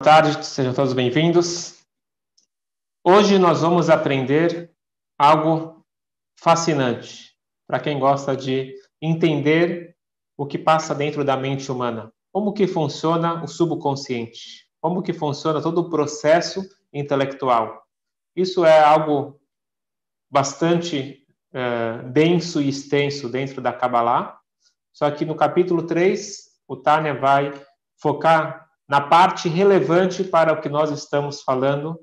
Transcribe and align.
Boa 0.00 0.14
tarde, 0.14 0.46
sejam 0.46 0.72
todos 0.72 0.92
bem-vindos. 0.92 1.84
Hoje 3.02 3.36
nós 3.36 3.62
vamos 3.62 3.90
aprender 3.90 4.72
algo 5.18 5.84
fascinante 6.38 7.34
para 7.66 7.80
quem 7.80 7.98
gosta 7.98 8.36
de 8.36 8.76
entender 9.02 9.96
o 10.36 10.46
que 10.46 10.56
passa 10.56 10.94
dentro 10.94 11.24
da 11.24 11.36
mente 11.36 11.72
humana, 11.72 12.12
como 12.32 12.52
que 12.52 12.68
funciona 12.68 13.42
o 13.42 13.48
subconsciente, 13.48 14.68
como 14.80 15.02
que 15.02 15.12
funciona 15.12 15.60
todo 15.60 15.80
o 15.80 15.90
processo 15.90 16.62
intelectual. 16.92 17.82
Isso 18.36 18.64
é 18.64 18.78
algo 18.78 19.40
bastante 20.30 21.26
é, 21.52 22.02
denso 22.04 22.62
e 22.62 22.68
extenso 22.68 23.28
dentro 23.28 23.60
da 23.60 23.72
Kabbalah, 23.72 24.38
só 24.92 25.10
que 25.10 25.24
no 25.24 25.34
capítulo 25.34 25.88
3, 25.88 26.52
o 26.68 26.76
Tânia 26.76 27.14
vai 27.14 27.52
focar 27.96 28.67
na 28.88 29.00
parte 29.00 29.48
relevante 29.48 30.24
para 30.24 30.52
o 30.52 30.60
que 30.60 30.68
nós 30.68 30.90
estamos 30.90 31.42
falando 31.42 32.00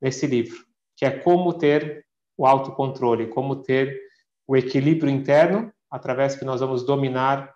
nesse 0.00 0.26
livro, 0.26 0.64
que 0.96 1.04
é 1.04 1.10
como 1.10 1.54
ter 1.54 2.06
o 2.36 2.46
autocontrole, 2.46 3.28
como 3.28 3.62
ter 3.62 3.98
o 4.46 4.56
equilíbrio 4.56 5.10
interno, 5.10 5.72
através 5.90 6.36
que 6.36 6.44
nós 6.44 6.60
vamos 6.60 6.84
dominar 6.84 7.54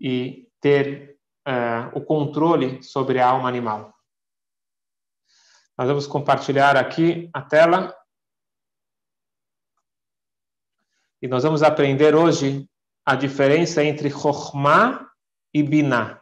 e 0.00 0.48
ter 0.60 1.18
uh, 1.48 1.98
o 1.98 2.00
controle 2.00 2.82
sobre 2.82 3.18
a 3.18 3.28
alma 3.28 3.48
animal. 3.48 3.94
Nós 5.76 5.88
vamos 5.88 6.06
compartilhar 6.06 6.76
aqui 6.76 7.30
a 7.32 7.40
tela 7.40 7.96
e 11.22 11.26
nós 11.26 11.42
vamos 11.42 11.62
aprender 11.62 12.14
hoje 12.14 12.68
a 13.04 13.14
diferença 13.14 13.82
entre 13.82 14.10
Chokhmah 14.10 15.10
e 15.54 15.62
Binah. 15.62 16.19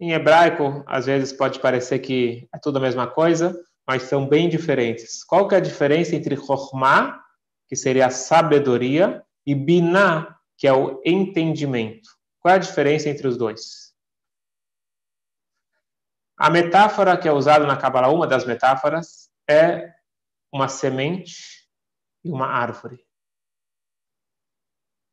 Em 0.00 0.12
hebraico, 0.12 0.84
às 0.86 1.06
vezes 1.06 1.32
pode 1.32 1.58
parecer 1.58 1.98
que 1.98 2.48
é 2.54 2.58
tudo 2.58 2.78
a 2.78 2.80
mesma 2.80 3.06
coisa, 3.06 3.58
mas 3.86 4.02
são 4.02 4.28
bem 4.28 4.48
diferentes. 4.48 5.24
Qual 5.24 5.48
que 5.48 5.54
é 5.54 5.58
a 5.58 5.62
diferença 5.62 6.14
entre 6.14 6.36
Chokhmah, 6.36 7.20
que 7.66 7.74
seria 7.74 8.06
a 8.06 8.10
sabedoria, 8.10 9.24
e 9.44 9.54
Binah, 9.54 10.38
que 10.56 10.68
é 10.68 10.72
o 10.72 11.00
entendimento? 11.04 12.08
Qual 12.38 12.52
é 12.52 12.56
a 12.56 12.60
diferença 12.60 13.08
entre 13.08 13.26
os 13.26 13.36
dois? 13.36 13.94
A 16.36 16.48
metáfora 16.50 17.16
que 17.18 17.26
é 17.26 17.32
usada 17.32 17.66
na 17.66 17.76
Kabbalah, 17.76 18.10
uma 18.10 18.26
das 18.26 18.44
metáforas, 18.44 19.28
é 19.48 19.92
uma 20.52 20.68
semente 20.68 21.68
e 22.24 22.30
uma 22.30 22.46
árvore. 22.46 23.04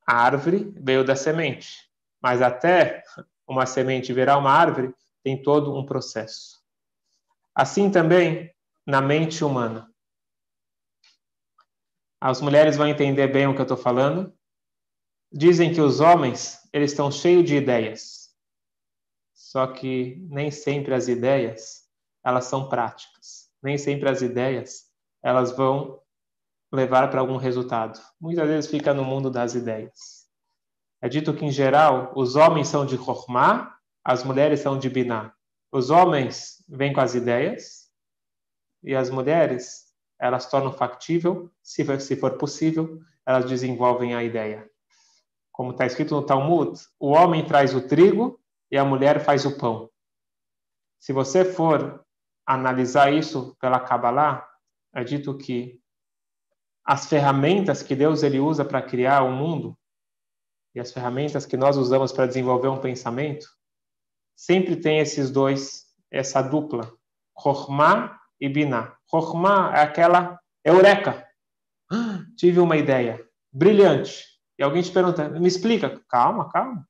A 0.06 0.18
árvore 0.18 0.72
veio 0.78 1.04
da 1.04 1.16
semente, 1.16 1.90
mas 2.22 2.44
até 2.44 3.04
uma 3.48 3.66
semente 3.66 4.14
virar 4.14 4.38
uma 4.38 4.52
árvore, 4.52 4.94
tem 5.24 5.42
todo 5.42 5.76
um 5.76 5.86
processo. 5.86 6.62
Assim 7.54 7.90
também 7.90 8.54
na 8.86 9.02
mente 9.02 9.44
humana. 9.44 9.90
As 12.20 12.42
mulheres 12.42 12.78
vão 12.78 12.88
entender 12.88 13.28
bem 13.28 13.48
o 13.48 13.54
que 13.54 13.62
eu 13.62 13.64
estou 13.64 13.78
falando. 13.78 14.34
Dizem 15.32 15.74
que 15.74 15.82
os 15.82 16.00
homens 16.00 16.60
eles 16.72 16.92
estão 16.92 17.12
cheios 17.12 17.46
de 17.46 17.56
ideias, 17.56 18.30
só 19.34 19.68
que 19.68 20.18
nem 20.30 20.52
sempre 20.52 20.94
as 20.94 21.08
ideias 21.08 21.90
elas 22.24 22.46
são 22.46 22.70
práticas. 22.70 23.50
Nem 23.62 23.78
sempre 23.78 24.10
as 24.10 24.22
ideias 24.22 24.86
elas 25.24 25.52
vão 25.52 26.02
levar 26.72 27.10
para 27.10 27.20
algum 27.20 27.38
resultado. 27.38 28.00
Muitas 28.20 28.48
vezes 28.48 28.70
fica 28.70 28.94
no 28.94 29.04
mundo 29.04 29.30
das 29.30 29.56
ideias. 29.56 30.15
É 31.02 31.10
dito 31.10 31.34
que, 31.34 31.46
em 31.46 31.52
geral, 31.52 32.12
os 32.16 32.36
homens 32.36 32.68
são 32.68 32.86
de 32.86 32.98
Chokhmah, 32.98 33.76
as 34.04 34.24
mulheres 34.24 34.60
são 34.60 34.78
de 34.78 34.90
Binah. 34.90 35.34
Os 35.72 35.90
homens 35.90 36.64
vêm 36.68 36.94
com 36.94 37.02
as 37.02 37.16
ideias 37.16 37.92
e 38.84 38.96
as 38.96 39.10
mulheres, 39.10 39.86
elas 40.20 40.50
tornam 40.50 40.72
factível, 40.72 41.52
se 41.62 41.84
for, 41.84 42.00
se 42.00 42.16
for 42.16 42.38
possível, 42.38 43.02
elas 43.26 43.46
desenvolvem 43.46 44.16
a 44.16 44.24
ideia. 44.24 44.70
Como 45.52 45.72
está 45.72 45.86
escrito 45.86 46.16
no 46.16 46.26
Talmud, 46.26 46.80
o 47.00 47.12
homem 47.12 47.46
traz 47.46 47.74
o 47.74 47.88
trigo 47.88 48.40
e 48.72 48.78
a 48.78 48.86
mulher 48.86 49.20
faz 49.20 49.46
o 49.46 49.58
pão. 49.58 49.90
Se 51.00 51.12
você 51.12 51.44
for 51.44 52.06
analisar 52.46 53.12
isso 53.12 53.56
pela 53.60 53.80
Kabbalah, 53.80 54.48
é 54.94 55.04
dito 55.04 55.38
que 55.38 55.80
as 56.86 57.08
ferramentas 57.08 57.82
que 57.82 57.96
Deus 57.96 58.22
ele 58.22 58.40
usa 58.40 58.64
para 58.64 58.82
criar 58.82 59.24
o 59.24 59.32
mundo 59.32 59.78
e 60.76 60.80
as 60.80 60.92
ferramentas 60.92 61.46
que 61.46 61.56
nós 61.56 61.78
usamos 61.78 62.12
para 62.12 62.28
desenvolver 62.28 62.68
um 62.68 62.82
pensamento, 62.82 63.48
sempre 64.36 64.76
tem 64.76 65.00
esses 65.00 65.32
dois, 65.32 65.86
essa 66.12 66.42
dupla, 66.42 66.92
Chokhmah 67.42 68.20
e 68.40 68.50
Binah. 68.50 68.96
Chokhmah 69.10 69.72
é 69.74 69.82
aquela 69.82 70.38
eureka. 70.64 71.26
tive 72.38 72.60
uma 72.60 72.76
ideia 72.76 73.26
brilhante. 73.52 74.26
E 74.60 74.64
alguém 74.64 74.82
te 74.82 74.92
pergunta, 74.92 75.30
me 75.30 75.48
explica. 75.48 76.02
Calma, 76.10 76.50
calma. 76.52 76.86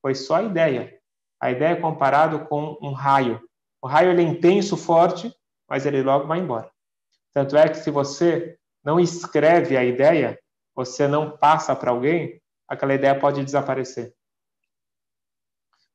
Foi 0.00 0.14
só 0.14 0.36
a 0.36 0.42
ideia. 0.42 0.96
A 1.40 1.50
ideia 1.50 1.72
é 1.72 1.80
comparado 1.80 2.46
com 2.46 2.78
um 2.80 2.92
raio. 2.92 3.40
O 3.82 3.86
raio 3.86 4.10
ele 4.10 4.22
é 4.22 4.26
intenso, 4.26 4.76
forte, 4.76 5.34
mas 5.68 5.84
ele 5.84 6.02
logo 6.02 6.26
vai 6.26 6.38
embora. 6.38 6.70
Tanto 7.34 7.56
é 7.56 7.68
que 7.68 7.78
se 7.78 7.90
você 7.90 8.56
não 8.84 9.00
escreve 9.00 9.76
a 9.76 9.84
ideia, 9.84 10.38
você 10.74 11.08
não 11.08 11.36
passa 11.36 11.74
para 11.74 11.90
alguém, 11.90 12.39
aquela 12.70 12.94
ideia 12.94 13.18
pode 13.18 13.44
desaparecer. 13.44 14.14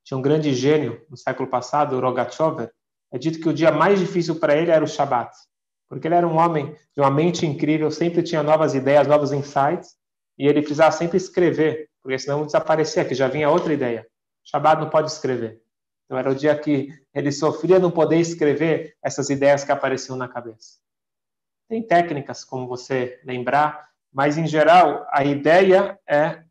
Tinha 0.04 0.18
um 0.18 0.22
grande 0.22 0.54
gênio 0.54 1.04
no 1.10 1.16
século 1.16 1.50
passado, 1.50 1.96
o 1.96 2.00
Rogachover, 2.02 2.70
é 3.12 3.18
dito 3.18 3.40
que 3.40 3.48
o 3.48 3.54
dia 3.54 3.72
mais 3.72 3.98
difícil 3.98 4.36
para 4.40 4.56
ele 4.56 4.70
era 4.70 4.84
o 4.84 4.88
Shabat, 4.88 5.32
porque 5.88 6.08
ele 6.08 6.16
era 6.16 6.28
um 6.28 6.36
homem 6.36 6.76
de 6.94 7.02
uma 7.02 7.10
mente 7.10 7.46
incrível, 7.46 7.90
sempre 7.90 8.22
tinha 8.22 8.44
novas 8.44 8.76
ideias, 8.76 9.08
novos 9.08 9.32
insights, 9.32 9.96
e 10.38 10.46
ele 10.48 10.62
precisava 10.62 10.92
sempre 10.92 11.16
escrever, 11.18 11.90
porque 12.04 12.20
senão 12.20 12.46
desaparecia, 12.46 13.06
que 13.06 13.16
já 13.16 13.30
vinha 13.30 13.50
outra 13.50 13.74
ideia. 13.74 14.06
Shabat 14.44 14.82
não 14.82 14.90
pode 14.90 15.10
escrever. 15.10 15.62
Então 16.06 16.18
era 16.18 16.30
o 16.30 16.36
dia 16.36 16.56
que 16.60 16.90
ele 17.14 17.32
sofria 17.32 17.80
não 17.80 17.90
poder 17.90 18.20
escrever 18.20 18.96
essas 19.02 19.30
ideias 19.30 19.64
que 19.64 19.72
apareciam 19.72 20.18
na 20.18 20.28
cabeça. 20.28 20.78
Tem 21.70 21.82
técnicas 21.82 22.44
como 22.44 22.68
você 22.68 23.20
lembrar, 23.24 23.90
mas 24.14 24.38
em 24.38 24.46
geral 24.46 25.08
a 25.10 25.24
ideia 25.24 25.98
é 26.08 26.45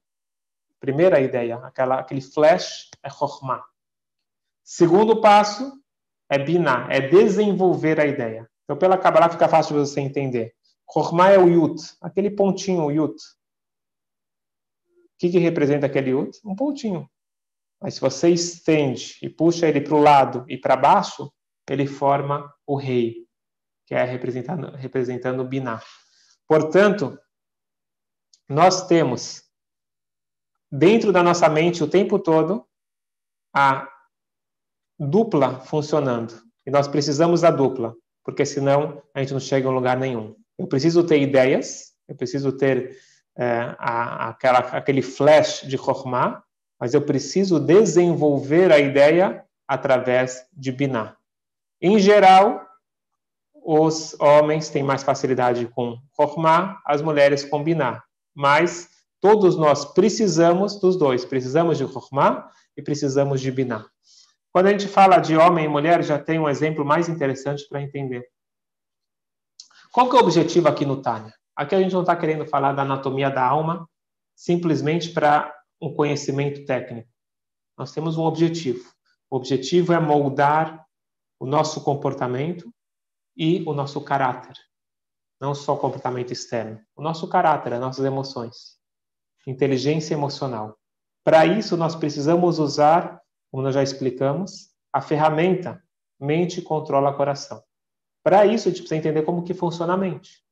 Primeira 0.85 1.19
ideia, 1.19 1.57
aquela, 1.65 1.99
aquele 1.99 2.21
flash 2.21 2.91
é 3.03 3.09
Chokhmah. 3.09 3.65
Segundo 4.63 5.19
passo 5.19 5.73
é 6.29 6.39
Binah, 6.39 6.89
é 6.91 7.01
desenvolver 7.01 7.99
a 7.99 8.05
ideia. 8.05 8.47
Então, 8.65 8.77
pela 8.77 8.99
Kabbalah 8.99 9.31
fica 9.31 9.49
fácil 9.49 9.77
de 9.77 9.89
você 9.89 10.03
entender. 10.03 10.55
Chokhmah 10.93 11.31
é 11.31 11.39
o 11.39 11.49
Yut, 11.49 11.81
aquele 12.03 12.31
pontinho, 12.31 12.85
o 12.85 12.91
Yut. 12.91 13.15
O 13.15 13.19
que, 15.17 15.31
que 15.31 15.39
representa 15.39 15.87
aquele 15.87 16.11
Yut? 16.11 16.39
Um 16.45 16.55
pontinho. 16.55 17.09
Mas 17.81 17.95
se 17.95 18.03
você 18.03 18.29
estende 18.29 19.17
e 19.23 19.31
puxa 19.31 19.67
ele 19.67 19.81
para 19.81 19.95
o 19.95 20.03
lado 20.03 20.45
e 20.51 20.59
para 20.59 20.77
baixo, 20.77 21.33
ele 21.67 21.87
forma 21.87 22.53
o 22.67 22.77
rei, 22.77 23.27
que 23.87 23.95
é 23.95 24.05
representando, 24.05 24.77
representando 24.77 25.49
Binah. 25.49 25.83
Portanto, 26.47 27.19
nós 28.47 28.87
temos 28.87 29.44
dentro 30.77 31.13
da 31.13 31.23
nossa 31.23 31.49
mente 31.49 31.85
o 31.85 31.89
tempo 31.89 32.19
todo 32.19 32.67
a 33.55 33.89
dupla 34.99 35.61
funcionando. 35.61 36.35
E 36.67 36.71
nós 36.71 36.89
precisamos 36.89 37.43
da 37.43 37.51
dupla, 37.51 37.95
porque 38.25 38.45
senão 38.45 39.01
a 39.15 39.21
gente 39.21 39.33
não 39.33 39.39
chega 39.39 39.69
em 39.69 39.73
lugar 39.73 39.97
nenhum. 39.97 40.35
Eu 40.59 40.67
preciso 40.67 41.05
ter 41.05 41.21
ideias, 41.21 41.93
eu 42.09 42.17
preciso 42.17 42.51
ter 42.51 42.97
é, 43.39 43.75
a, 43.79 44.31
aquela, 44.31 44.59
aquele 44.59 45.01
flash 45.01 45.63
de 45.63 45.79
Chokhmah, 45.79 46.43
mas 46.81 46.93
eu 46.93 47.03
preciso 47.03 47.61
desenvolver 47.61 48.73
a 48.73 48.79
ideia 48.81 49.45
através 49.69 50.45
de 50.53 50.73
Binah. 50.73 51.17
Em 51.81 52.01
geral, 52.01 52.67
os 53.55 54.19
homens 54.19 54.71
têm 54.71 54.83
mais 54.83 55.05
facilidade 55.05 55.69
com 55.69 55.97
Chokhmah, 56.17 56.81
as 56.85 57.01
mulheres 57.01 57.45
com 57.45 57.63
Binah. 57.63 58.03
Mas 58.35 58.94
Todos 59.25 59.57
nós 59.57 59.87
precisamos 59.87 60.79
dos 60.79 60.99
dois. 60.99 61.25
Precisamos 61.25 61.79
de 61.79 61.89
Chokhmah 61.91 62.47
e 62.77 62.83
precisamos 62.83 63.41
de 63.41 63.51
Binah. 63.51 63.89
Quando 64.53 64.67
a 64.67 64.71
gente 64.71 64.87
fala 64.87 65.19
de 65.19 65.35
homem 65.35 65.65
e 65.65 65.69
mulher, 65.69 66.05
já 66.05 66.19
tem 66.19 66.39
um 66.39 66.47
exemplo 66.47 66.85
mais 66.85 67.09
interessante 67.09 67.67
para 67.67 67.81
entender. 67.81 68.29
Qual 69.91 70.11
que 70.11 70.17
é 70.17 70.19
o 70.19 70.23
objetivo 70.23 70.69
aqui 70.69 70.85
no 70.85 71.01
Tânia? 71.01 71.33
Aqui 71.57 71.75
a 71.75 71.81
gente 71.81 71.95
não 71.95 72.03
está 72.03 72.15
querendo 72.15 72.45
falar 72.45 72.75
da 72.75 72.83
anatomia 72.83 73.31
da 73.31 73.43
alma 73.43 73.89
simplesmente 74.37 75.11
para 75.11 75.51
um 75.81 75.95
conhecimento 75.95 76.67
técnico. 76.67 77.09
Nós 77.79 77.93
temos 77.93 78.19
um 78.19 78.25
objetivo. 78.25 78.93
O 79.31 79.37
objetivo 79.37 79.95
é 79.95 79.99
moldar 79.99 80.85
o 81.41 81.47
nosso 81.47 81.83
comportamento 81.83 82.71
e 83.35 83.65
o 83.67 83.73
nosso 83.73 84.03
caráter. 84.03 84.55
Não 85.41 85.55
só 85.55 85.73
o 85.73 85.79
comportamento 85.79 86.31
externo, 86.31 86.79
o 86.95 87.01
nosso 87.01 87.27
caráter, 87.27 87.73
as 87.73 87.81
nossas 87.81 88.05
emoções 88.05 88.74
inteligência 89.47 90.15
emocional. 90.15 90.79
Para 91.25 91.47
isso, 91.47 91.77
nós 91.77 91.95
precisamos 91.95 92.59
usar, 92.59 93.21
como 93.51 93.63
nós 93.63 93.75
já 93.75 93.83
explicamos, 93.83 94.71
a 94.93 95.01
ferramenta 95.01 95.83
mente 96.21 96.63
controla 96.63 97.17
coração. 97.17 97.63
Para 98.23 98.47
isso, 98.47 98.69
a 98.69 98.71
gente 98.71 98.81
precisa 98.81 98.97
entender 98.97 99.23
como 99.23 99.45
que 99.45 99.55
funciona 99.55 99.95
a 99.95 99.97
mente. 99.97 100.43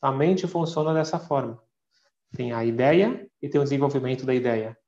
A 0.00 0.10
mente 0.10 0.46
funciona 0.46 0.94
dessa 0.94 1.18
forma. 1.18 1.62
Tem 2.34 2.52
a 2.52 2.64
ideia 2.64 3.28
e 3.42 3.48
tem 3.48 3.60
o 3.60 3.64
desenvolvimento 3.64 4.24
da 4.24 4.34
ideia. 4.34 4.78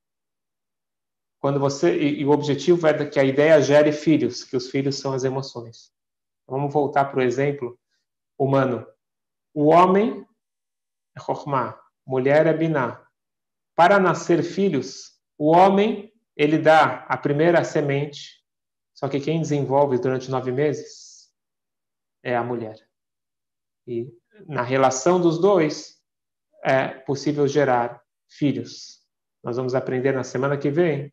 Quando 1.38 1.58
você 1.58 1.98
e, 1.98 2.20
e 2.20 2.24
o 2.24 2.30
objetivo 2.30 2.86
é 2.86 3.04
que 3.04 3.18
a 3.18 3.24
ideia 3.24 3.60
gere 3.60 3.92
filhos, 3.92 4.44
que 4.44 4.56
os 4.56 4.70
filhos 4.70 4.98
são 4.98 5.12
as 5.12 5.24
emoções. 5.24 5.92
Vamos 6.46 6.72
voltar 6.72 7.06
para 7.06 7.18
o 7.18 7.22
exemplo 7.22 7.78
humano. 8.38 8.86
O 9.52 9.66
homem 9.66 10.26
é 11.16 11.20
Chokhmah, 11.20 11.78
mulher 12.06 12.46
é 12.46 12.52
Binah. 12.52 13.01
Para 13.74 13.98
nascer 13.98 14.42
filhos, 14.42 15.12
o 15.38 15.50
homem 15.50 16.12
ele 16.36 16.58
dá 16.58 17.04
a 17.08 17.16
primeira 17.16 17.62
semente, 17.64 18.42
só 18.94 19.08
que 19.08 19.20
quem 19.20 19.40
desenvolve 19.40 19.98
durante 19.98 20.30
nove 20.30 20.52
meses 20.52 21.30
é 22.22 22.36
a 22.36 22.42
mulher. 22.42 22.76
E 23.86 24.06
na 24.46 24.62
relação 24.62 25.20
dos 25.20 25.38
dois 25.38 26.00
é 26.64 26.88
possível 26.88 27.46
gerar 27.46 28.00
filhos. 28.28 29.00
Nós 29.42 29.56
vamos 29.56 29.74
aprender 29.74 30.12
na 30.12 30.22
semana 30.22 30.56
que 30.56 30.70
vem 30.70 31.12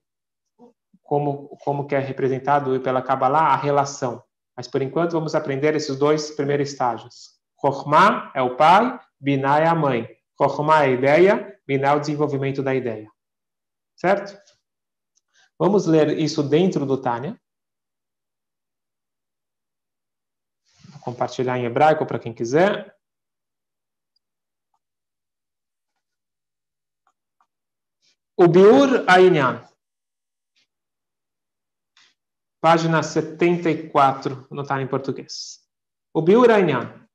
como 1.01 1.57
como 1.63 1.87
que 1.87 1.95
é 1.95 1.99
representado 1.99 2.79
pela 2.81 3.01
Kabbalah 3.01 3.47
a 3.47 3.55
relação. 3.55 4.23
Mas 4.55 4.67
por 4.67 4.81
enquanto 4.81 5.13
vamos 5.13 5.33
aprender 5.33 5.75
esses 5.75 5.97
dois 5.97 6.31
primeiros 6.31 6.69
estágios. 6.69 7.39
Chokhmah 7.59 8.31
é 8.35 8.41
o 8.41 8.55
pai, 8.55 8.99
Binah 9.19 9.59
é 9.59 9.67
a 9.67 9.75
mãe. 9.75 10.07
Chokhmah 10.41 10.85
é 10.85 10.87
a 10.87 10.91
ideia, 10.91 11.61
Binah 11.67 11.89
é 11.89 11.95
o 11.95 11.99
desenvolvimento 11.99 12.63
da 12.63 12.73
ideia. 12.73 13.11
Certo? 13.97 14.39
Vamos 15.59 15.85
ler 15.85 16.17
isso 16.17 16.41
dentro 16.41 16.85
do 16.85 17.01
Tânia. 17.01 17.37
Vou 20.91 21.01
compartilhar 21.01 21.57
em 21.57 21.65
hebraico 21.65 22.05
para 22.05 22.17
quem 22.17 22.33
quiser. 22.33 22.97
O 28.37 28.47
Biur 28.47 29.03
Ainyan. 29.09 29.67
Página 32.61 33.03
74, 33.03 34.47
no 34.49 34.65
Tânia 34.65 34.85
em 34.85 34.87
português. 34.87 35.59
O 36.13 36.21
Biur 36.21 36.49
Ainyan. 36.49 37.08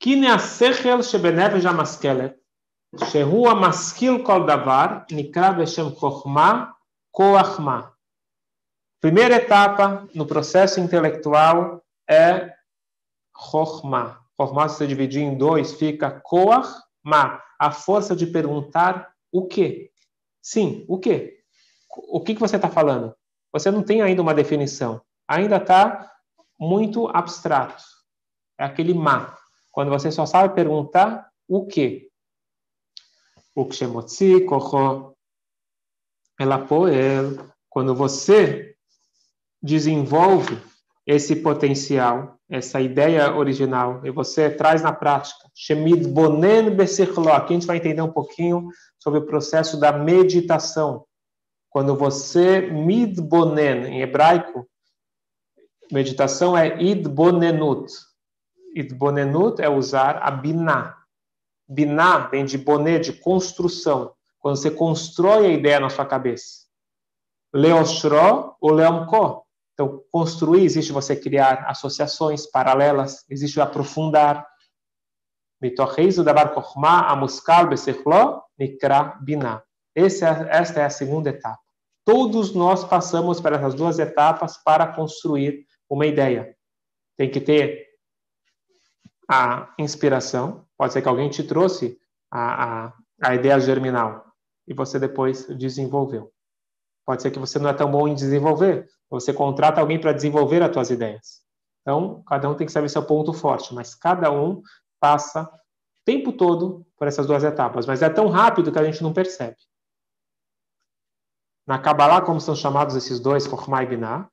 Kine 0.00 0.28
asechel 0.28 1.02
shebenev 1.02 1.60
jamaskelet, 1.60 2.34
shehu 3.10 3.46
amaskil 3.48 4.22
kol 4.24 4.46
davar, 4.46 5.04
nikra 5.10 5.52
beshem 5.52 5.94
chochma 5.94 6.72
koachma. 7.12 7.92
Primeira 8.98 9.36
etapa 9.36 10.08
no 10.14 10.24
processo 10.24 10.80
intelectual 10.80 11.84
é 12.08 12.50
chochma. 13.36 14.18
Chochma 14.40 14.70
se 14.70 14.86
dividir 14.86 15.20
em 15.22 15.36
dois, 15.36 15.74
fica 15.74 16.10
koachma, 16.10 17.42
a 17.58 17.70
força 17.70 18.16
de 18.16 18.26
perguntar 18.26 19.12
o 19.30 19.46
quê? 19.46 19.92
Sim, 20.40 20.86
o 20.88 20.98
quê? 20.98 21.42
O 22.08 22.22
que, 22.22 22.34
que 22.34 22.40
você 22.40 22.56
está 22.56 22.70
falando? 22.70 23.14
Você 23.52 23.70
não 23.70 23.82
tem 23.82 24.00
ainda 24.00 24.22
uma 24.22 24.32
definição. 24.32 25.02
Ainda 25.28 25.56
está 25.56 26.10
muito 26.58 27.06
abstrato. 27.08 27.84
É 28.58 28.64
aquele 28.64 28.94
ma. 28.94 29.39
Quando 29.70 29.90
você 29.90 30.10
só 30.10 30.26
sabe 30.26 30.54
perguntar 30.54 31.30
o 31.48 31.66
quê? 31.66 32.08
O 33.54 33.64
Kshemotzi, 33.66 34.44
Kocho, 34.44 35.14
ela 36.38 36.58
poel, 36.58 37.50
quando 37.68 37.94
você 37.94 38.74
desenvolve 39.62 40.58
esse 41.06 41.36
potencial, 41.36 42.38
essa 42.48 42.80
ideia 42.80 43.34
original, 43.34 44.04
e 44.04 44.10
você 44.10 44.48
traz 44.50 44.82
na 44.82 44.92
prática, 44.92 45.50
Shemid 45.54 46.08
Bonen 46.08 46.68
aqui 46.68 47.52
a 47.52 47.52
gente 47.52 47.66
vai 47.66 47.76
entender 47.76 48.02
um 48.02 48.12
pouquinho 48.12 48.68
sobre 48.98 49.20
o 49.20 49.26
processo 49.26 49.78
da 49.78 49.92
meditação. 49.92 51.04
Quando 51.70 51.96
você 51.96 52.60
midbonen, 52.60 53.86
em 53.86 54.02
hebraico, 54.02 54.68
meditação 55.90 56.56
é 56.58 56.82
idbonenut. 56.82 57.92
Idbonenut 58.74 59.60
é 59.60 59.68
usar 59.68 60.18
a 60.22 60.30
biná. 60.30 60.96
Biná 61.68 62.18
vem 62.28 62.44
de 62.44 62.58
boné, 62.58 62.98
de 62.98 63.12
construção 63.12 64.14
quando 64.40 64.56
você 64.56 64.70
constrói 64.70 65.46
a 65.46 65.52
ideia 65.52 65.78
na 65.78 65.90
sua 65.90 66.06
cabeça. 66.06 66.66
Leoshro 67.52 68.56
ou 68.60 68.72
Leomko. 68.72 69.44
Então, 69.74 70.02
construir 70.10 70.64
existe 70.64 70.92
você 70.92 71.14
criar 71.14 71.64
associações 71.66 72.46
paralelas, 72.46 73.24
existe 73.28 73.60
aprofundar. 73.60 74.46
Mitocheizu 75.60 76.24
dabar 76.24 76.54
kochma 76.54 77.06
amuskal 77.08 77.68
besechlo 77.68 78.42
nikra 78.58 79.18
bina. 79.20 79.62
Esta 79.94 80.80
é 80.80 80.84
a 80.84 80.90
segunda 80.90 81.30
etapa. 81.30 81.58
Todos 82.04 82.54
nós 82.54 82.82
passamos 82.84 83.40
por 83.40 83.52
essas 83.52 83.74
duas 83.74 83.98
etapas 83.98 84.56
para 84.56 84.86
construir 84.86 85.66
uma 85.88 86.06
ideia. 86.06 86.56
Tem 87.16 87.30
que 87.30 87.40
ter 87.40 87.89
a 89.32 89.72
inspiração, 89.78 90.66
pode 90.76 90.92
ser 90.92 91.02
que 91.02 91.08
alguém 91.08 91.30
te 91.30 91.44
trouxe 91.44 91.96
a, 92.28 92.86
a, 92.86 92.92
a 93.22 93.34
ideia 93.36 93.60
germinal 93.60 94.26
e 94.66 94.74
você 94.74 94.98
depois 94.98 95.46
desenvolveu. 95.46 96.32
Pode 97.06 97.22
ser 97.22 97.30
que 97.30 97.38
você 97.38 97.56
não 97.56 97.70
é 97.70 97.72
tão 97.72 97.88
bom 97.88 98.08
em 98.08 98.14
desenvolver, 98.14 98.88
você 99.08 99.32
contrata 99.32 99.80
alguém 99.80 100.00
para 100.00 100.12
desenvolver 100.12 100.60
as 100.64 100.72
suas 100.72 100.90
ideias. 100.90 101.42
Então, 101.82 102.24
cada 102.26 102.50
um 102.50 102.56
tem 102.56 102.66
que 102.66 102.72
saber 102.72 102.88
seu 102.88 103.04
ponto 103.04 103.32
forte, 103.32 103.72
mas 103.72 103.94
cada 103.94 104.32
um 104.32 104.62
passa 104.98 105.44
o 105.44 106.04
tempo 106.04 106.32
todo 106.32 106.84
por 106.96 107.06
essas 107.06 107.24
duas 107.24 107.44
etapas, 107.44 107.86
mas 107.86 108.02
é 108.02 108.10
tão 108.10 108.26
rápido 108.26 108.72
que 108.72 108.78
a 108.80 108.84
gente 108.84 109.00
não 109.00 109.12
percebe. 109.12 109.56
Na 111.64 111.78
Kabbalah, 111.78 112.20
como 112.20 112.40
são 112.40 112.56
chamados 112.56 112.96
esses 112.96 113.20
dois, 113.20 113.44
Chokhmah 113.44 113.84
e 113.84 113.86
Binah, 113.86 114.28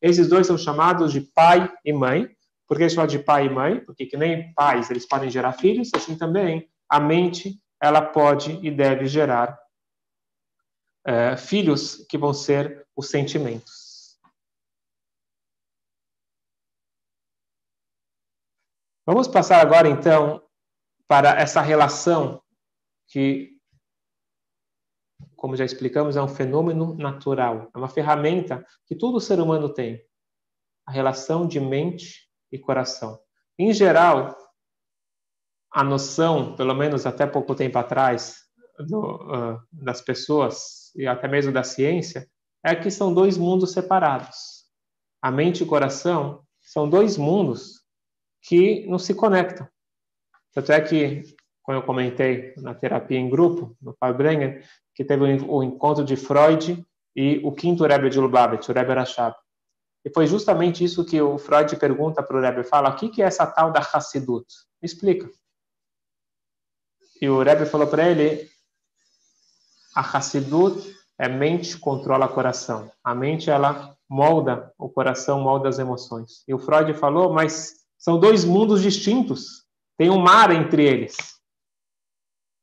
esses 0.00 0.28
dois 0.28 0.46
são 0.46 0.56
chamados 0.56 1.12
de 1.12 1.20
pai 1.20 1.72
e 1.84 1.92
mãe, 1.92 2.28
por 2.66 2.78
que 2.78 2.88
chamar 2.88 3.06
de 3.06 3.18
pai 3.18 3.46
e 3.46 3.50
mãe? 3.50 3.80
Porque 3.80 4.06
que 4.06 4.16
nem 4.16 4.52
pais, 4.54 4.90
eles 4.90 5.06
podem 5.06 5.28
gerar 5.28 5.52
filhos, 5.52 5.90
assim 5.94 6.16
também 6.16 6.68
a 6.88 7.00
mente, 7.00 7.60
ela 7.80 8.00
pode 8.00 8.58
e 8.64 8.70
deve 8.70 9.06
gerar 9.06 9.58
é, 11.04 11.36
filhos 11.36 12.06
que 12.08 12.16
vão 12.16 12.32
ser 12.32 12.86
os 12.96 13.10
sentimentos. 13.10 14.18
Vamos 19.06 19.28
passar 19.28 19.60
agora, 19.60 19.88
então, 19.88 20.42
para 21.06 21.38
essa 21.38 21.60
relação 21.60 22.42
que, 23.08 23.53
como 25.36 25.56
já 25.56 25.64
explicamos, 25.64 26.16
é 26.16 26.22
um 26.22 26.28
fenômeno 26.28 26.94
natural, 26.94 27.70
é 27.74 27.78
uma 27.78 27.88
ferramenta 27.88 28.64
que 28.86 28.94
todo 28.94 29.20
ser 29.20 29.40
humano 29.40 29.68
tem. 29.68 30.02
A 30.86 30.92
relação 30.92 31.46
de 31.46 31.58
mente 31.58 32.28
e 32.52 32.58
coração. 32.58 33.18
Em 33.58 33.72
geral, 33.72 34.36
a 35.70 35.82
noção, 35.82 36.54
pelo 36.54 36.74
menos 36.74 37.06
até 37.06 37.26
pouco 37.26 37.54
tempo 37.54 37.78
atrás, 37.78 38.44
do, 38.78 39.00
uh, 39.00 39.60
das 39.72 40.00
pessoas 40.00 40.92
e 40.94 41.06
até 41.06 41.28
mesmo 41.28 41.52
da 41.52 41.62
ciência, 41.62 42.28
é 42.64 42.74
que 42.74 42.90
são 42.90 43.12
dois 43.12 43.36
mundos 43.36 43.72
separados. 43.72 44.64
A 45.20 45.30
mente 45.30 45.60
e 45.60 45.62
o 45.64 45.66
coração 45.66 46.44
são 46.60 46.88
dois 46.88 47.16
mundos 47.16 47.82
que 48.42 48.86
não 48.86 48.98
se 48.98 49.14
conectam. 49.14 49.68
Tanto 50.52 50.72
é 50.72 50.80
que, 50.80 51.22
quando 51.64 51.78
eu 51.78 51.82
comentei 51.82 52.54
na 52.58 52.74
terapia 52.74 53.18
em 53.18 53.28
grupo, 53.28 53.74
no 53.80 53.94
Paul 53.94 54.14
Brenger, 54.14 54.62
que 54.94 55.02
teve 55.02 55.24
o 55.24 55.62
encontro 55.62 56.04
de 56.04 56.14
Freud 56.14 56.86
e 57.16 57.40
o 57.42 57.50
quinto 57.50 57.84
Rebbe 57.84 58.10
de 58.10 58.20
Lubavitch, 58.20 58.68
o 58.68 58.72
Rebbe 58.72 58.92
Rashab. 58.92 59.34
E 60.04 60.10
foi 60.10 60.26
justamente 60.26 60.84
isso 60.84 61.04
que 61.06 61.20
o 61.20 61.38
Freud 61.38 61.74
pergunta 61.76 62.22
para 62.22 62.36
o 62.36 62.40
Rebbe, 62.40 62.64
fala, 62.64 62.90
o 62.90 62.94
que 62.94 63.22
é 63.22 63.24
essa 63.24 63.46
tal 63.46 63.72
da 63.72 63.80
Hassidut? 63.80 64.46
Me 64.80 64.86
explica. 64.86 65.28
E 67.20 67.28
o 67.28 67.42
Rebbe 67.42 67.64
falou 67.64 67.86
para 67.86 68.10
ele, 68.10 68.46
a 69.96 70.00
Hassidut 70.02 70.94
é 71.18 71.28
mente 71.28 71.78
controla 71.78 72.28
coração. 72.28 72.92
A 73.02 73.14
mente, 73.14 73.48
ela 73.48 73.96
molda 74.06 74.70
o 74.76 74.90
coração, 74.90 75.40
molda 75.40 75.70
as 75.70 75.78
emoções. 75.78 76.44
E 76.46 76.52
o 76.52 76.58
Freud 76.58 76.92
falou, 76.92 77.32
mas 77.32 77.76
são 77.96 78.20
dois 78.20 78.44
mundos 78.44 78.82
distintos. 78.82 79.64
Tem 79.96 80.10
um 80.10 80.18
mar 80.18 80.50
entre 80.50 80.84
eles. 80.84 81.33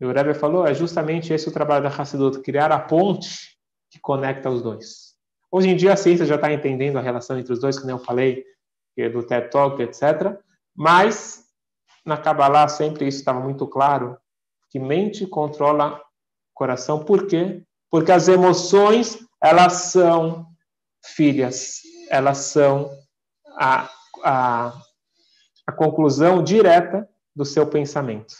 E 0.01 0.05
o 0.05 0.11
Rebbe 0.11 0.33
falou, 0.33 0.65
é 0.65 0.73
justamente 0.73 1.31
esse 1.31 1.47
o 1.47 1.51
trabalho 1.51 1.83
da 1.83 1.89
Hassidut, 1.95 2.39
criar 2.39 2.71
a 2.71 2.79
ponte 2.79 3.55
que 3.87 3.99
conecta 3.99 4.49
os 4.49 4.63
dois. 4.63 5.11
Hoje 5.51 5.69
em 5.69 5.75
dia 5.75 5.93
a 5.93 5.95
ciência 5.95 6.25
já 6.25 6.35
está 6.35 6.51
entendendo 6.51 6.97
a 6.97 7.01
relação 7.01 7.37
entre 7.37 7.53
os 7.53 7.59
dois, 7.59 7.77
como 7.77 7.91
eu 7.91 7.99
falei, 7.99 8.43
é 8.97 9.07
do 9.09 9.21
TED 9.21 9.51
Talk, 9.51 9.79
etc. 9.79 10.39
Mas 10.75 11.45
na 12.03 12.17
Kabbalah 12.17 12.67
sempre 12.67 13.07
isso 13.07 13.19
estava 13.19 13.39
muito 13.39 13.67
claro, 13.67 14.17
que 14.71 14.79
mente 14.79 15.27
controla 15.27 16.01
coração. 16.51 17.05
Por 17.05 17.27
quê? 17.27 17.63
Porque 17.91 18.11
as 18.11 18.27
emoções, 18.27 19.19
elas 19.39 19.73
são 19.91 20.47
filhas, 21.15 21.81
elas 22.09 22.39
são 22.39 22.89
a, 23.55 23.87
a, 24.23 24.73
a 25.67 25.71
conclusão 25.71 26.43
direta 26.43 27.07
do 27.35 27.45
seu 27.45 27.67
pensamento. 27.67 28.33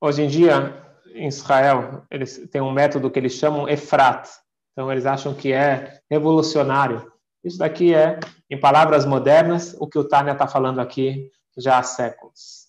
Hoje 0.00 0.22
em 0.22 0.28
dia, 0.28 0.80
em 1.12 1.26
Israel, 1.26 2.06
eles 2.08 2.48
têm 2.52 2.60
um 2.60 2.70
método 2.70 3.10
que 3.10 3.18
eles 3.18 3.32
chamam 3.32 3.68
Efrat. 3.68 4.28
Então, 4.72 4.92
eles 4.92 5.04
acham 5.04 5.34
que 5.34 5.52
é 5.52 6.00
revolucionário. 6.08 7.12
Isso 7.42 7.58
daqui 7.58 7.92
é, 7.92 8.20
em 8.48 8.60
palavras 8.60 9.04
modernas, 9.04 9.74
o 9.80 9.88
que 9.88 9.98
o 9.98 10.04
Tânia 10.04 10.32
está 10.32 10.46
falando 10.46 10.80
aqui 10.80 11.32
já 11.56 11.78
há 11.78 11.82
séculos. 11.82 12.68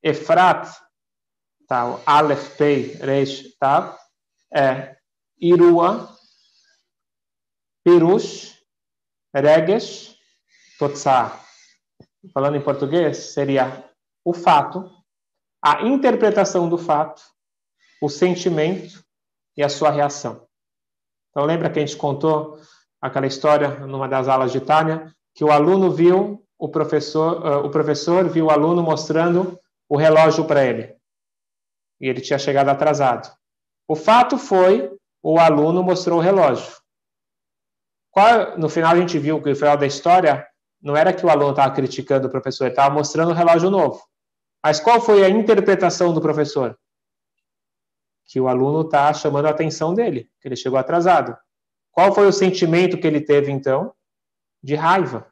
Efrat, 0.00 0.68
tá, 1.66 2.00
Aleph, 2.06 2.56
Pei, 2.56 2.94
Reish, 2.94 3.56
tá, 3.58 3.98
é 4.54 4.96
Irua, 5.40 6.08
Pirush, 7.84 8.56
Regesh, 9.34 10.16
Totsar. 10.78 11.44
Falando 12.32 12.56
em 12.56 12.62
português, 12.62 13.16
seria 13.32 13.84
o 14.24 14.32
fato, 14.32 14.99
a 15.62 15.82
interpretação 15.82 16.68
do 16.68 16.78
fato, 16.78 17.22
o 18.00 18.08
sentimento 18.08 19.04
e 19.56 19.62
a 19.62 19.68
sua 19.68 19.90
reação. 19.90 20.46
Então, 21.30 21.44
lembra 21.44 21.70
que 21.70 21.78
a 21.78 21.84
gente 21.84 21.96
contou 21.96 22.58
aquela 23.00 23.26
história 23.26 23.86
numa 23.86 24.08
das 24.08 24.28
aulas 24.28 24.52
de 24.52 24.60
Tânia, 24.60 25.14
que 25.34 25.44
o 25.44 25.50
aluno 25.50 25.90
viu 25.90 26.44
o 26.58 26.68
professor, 26.68 27.44
uh, 27.44 27.66
o 27.66 27.70
professor 27.70 28.28
viu 28.28 28.46
o 28.46 28.50
aluno 28.50 28.82
mostrando 28.82 29.58
o 29.88 29.96
relógio 29.96 30.44
para 30.44 30.64
ele. 30.64 30.94
E 32.00 32.08
ele 32.08 32.20
tinha 32.20 32.38
chegado 32.38 32.68
atrasado. 32.68 33.30
O 33.88 33.96
fato 33.96 34.38
foi, 34.38 34.90
o 35.22 35.38
aluno 35.38 35.82
mostrou 35.82 36.18
o 36.18 36.22
relógio. 36.22 36.76
Qual, 38.10 38.58
no 38.58 38.68
final 38.68 38.92
a 38.92 38.96
gente 38.96 39.18
viu 39.18 39.42
que 39.42 39.50
o 39.50 39.56
final 39.56 39.76
da 39.76 39.86
história 39.86 40.46
não 40.82 40.96
era 40.96 41.12
que 41.12 41.24
o 41.24 41.30
aluno 41.30 41.50
estava 41.50 41.74
criticando 41.74 42.26
o 42.26 42.30
professor, 42.30 42.64
ele 42.64 42.72
estava 42.72 42.94
mostrando 42.94 43.30
o 43.30 43.34
relógio 43.34 43.70
novo. 43.70 44.02
Mas 44.62 44.78
qual 44.78 45.00
foi 45.00 45.24
a 45.24 45.28
interpretação 45.28 46.12
do 46.12 46.20
professor? 46.20 46.78
Que 48.26 48.40
o 48.40 48.48
aluno 48.48 48.82
está 48.82 49.12
chamando 49.12 49.46
a 49.46 49.50
atenção 49.50 49.94
dele, 49.94 50.30
que 50.40 50.48
ele 50.48 50.56
chegou 50.56 50.78
atrasado. 50.78 51.36
Qual 51.90 52.14
foi 52.14 52.26
o 52.26 52.32
sentimento 52.32 52.98
que 52.98 53.06
ele 53.06 53.20
teve 53.20 53.50
então? 53.50 53.92
De 54.62 54.74
raiva, 54.74 55.26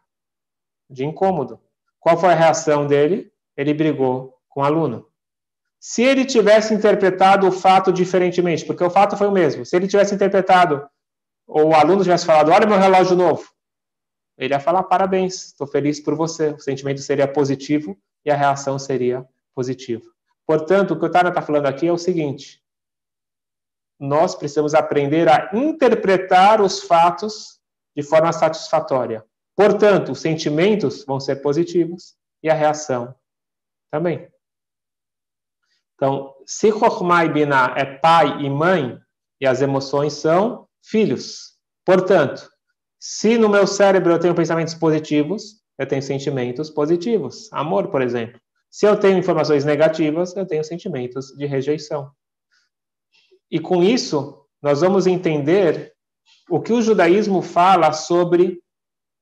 de 0.88 1.04
incômodo. 1.04 1.60
Qual 2.00 2.18
foi 2.18 2.30
a 2.30 2.34
reação 2.34 2.86
dele? 2.86 3.32
Ele 3.56 3.74
brigou 3.74 4.38
com 4.48 4.60
o 4.60 4.64
aluno. 4.64 5.06
Se 5.78 6.02
ele 6.02 6.24
tivesse 6.24 6.74
interpretado 6.74 7.46
o 7.46 7.52
fato 7.52 7.92
diferentemente, 7.92 8.64
porque 8.64 8.82
o 8.82 8.90
fato 8.90 9.16
foi 9.16 9.28
o 9.28 9.32
mesmo, 9.32 9.64
se 9.64 9.76
ele 9.76 9.86
tivesse 9.86 10.14
interpretado, 10.14 10.88
ou 11.46 11.68
o 11.68 11.74
aluno 11.74 12.02
tivesse 12.02 12.26
falado, 12.26 12.50
olha 12.50 12.66
meu 12.66 12.78
relógio 12.78 13.16
novo, 13.16 13.48
ele 14.36 14.54
ia 14.54 14.60
falar 14.60 14.82
parabéns, 14.84 15.46
estou 15.46 15.66
feliz 15.66 16.00
por 16.00 16.14
você. 16.14 16.50
O 16.50 16.60
sentimento 16.60 17.00
seria 17.00 17.26
positivo 17.26 17.96
e 18.24 18.30
a 18.30 18.36
reação 18.36 18.78
seria 18.78 19.26
positiva. 19.54 20.04
Portanto, 20.46 20.92
o 20.92 20.98
que 20.98 21.06
o 21.06 21.10
Tana 21.10 21.28
está 21.28 21.42
falando 21.42 21.66
aqui 21.66 21.86
é 21.86 21.92
o 21.92 21.98
seguinte: 21.98 22.62
nós 23.98 24.34
precisamos 24.34 24.74
aprender 24.74 25.28
a 25.28 25.50
interpretar 25.54 26.60
os 26.60 26.82
fatos 26.82 27.60
de 27.96 28.02
forma 28.02 28.32
satisfatória. 28.32 29.24
Portanto, 29.56 30.12
os 30.12 30.20
sentimentos 30.20 31.04
vão 31.04 31.18
ser 31.18 31.36
positivos 31.36 32.16
e 32.42 32.48
a 32.48 32.54
reação 32.54 33.14
também. 33.90 34.30
Então, 35.94 36.32
se 36.46 36.70
Chokhmah 36.70 37.24
e 37.24 37.28
Binah 37.28 37.74
é 37.76 37.84
pai 37.84 38.40
e 38.40 38.48
mãe, 38.48 39.00
e 39.40 39.46
as 39.46 39.60
emoções 39.60 40.14
são 40.14 40.68
filhos. 40.82 41.56
Portanto, 41.84 42.48
se 42.98 43.38
no 43.38 43.48
meu 43.48 43.66
cérebro 43.66 44.12
eu 44.12 44.18
tenho 44.18 44.34
pensamentos 44.34 44.74
positivos, 44.74 45.62
eu 45.78 45.86
tenho 45.86 46.02
sentimentos 46.02 46.68
positivos. 46.68 47.48
Amor, 47.52 47.88
por 47.88 48.02
exemplo. 48.02 48.40
Se 48.70 48.86
eu 48.86 48.98
tenho 48.98 49.18
informações 49.18 49.64
negativas, 49.64 50.36
eu 50.36 50.46
tenho 50.46 50.64
sentimentos 50.64 51.28
de 51.28 51.46
rejeição. 51.46 52.10
E 53.50 53.58
com 53.58 53.82
isso, 53.82 54.44
nós 54.60 54.80
vamos 54.80 55.06
entender 55.06 55.94
o 56.50 56.60
que 56.60 56.72
o 56.72 56.82
judaísmo 56.82 57.40
fala 57.40 57.92
sobre 57.92 58.62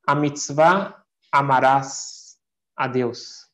a 0.07 0.15
mitzvah 0.15 1.03
amarás 1.31 2.37
a 2.77 2.87
Deus. 2.89 3.47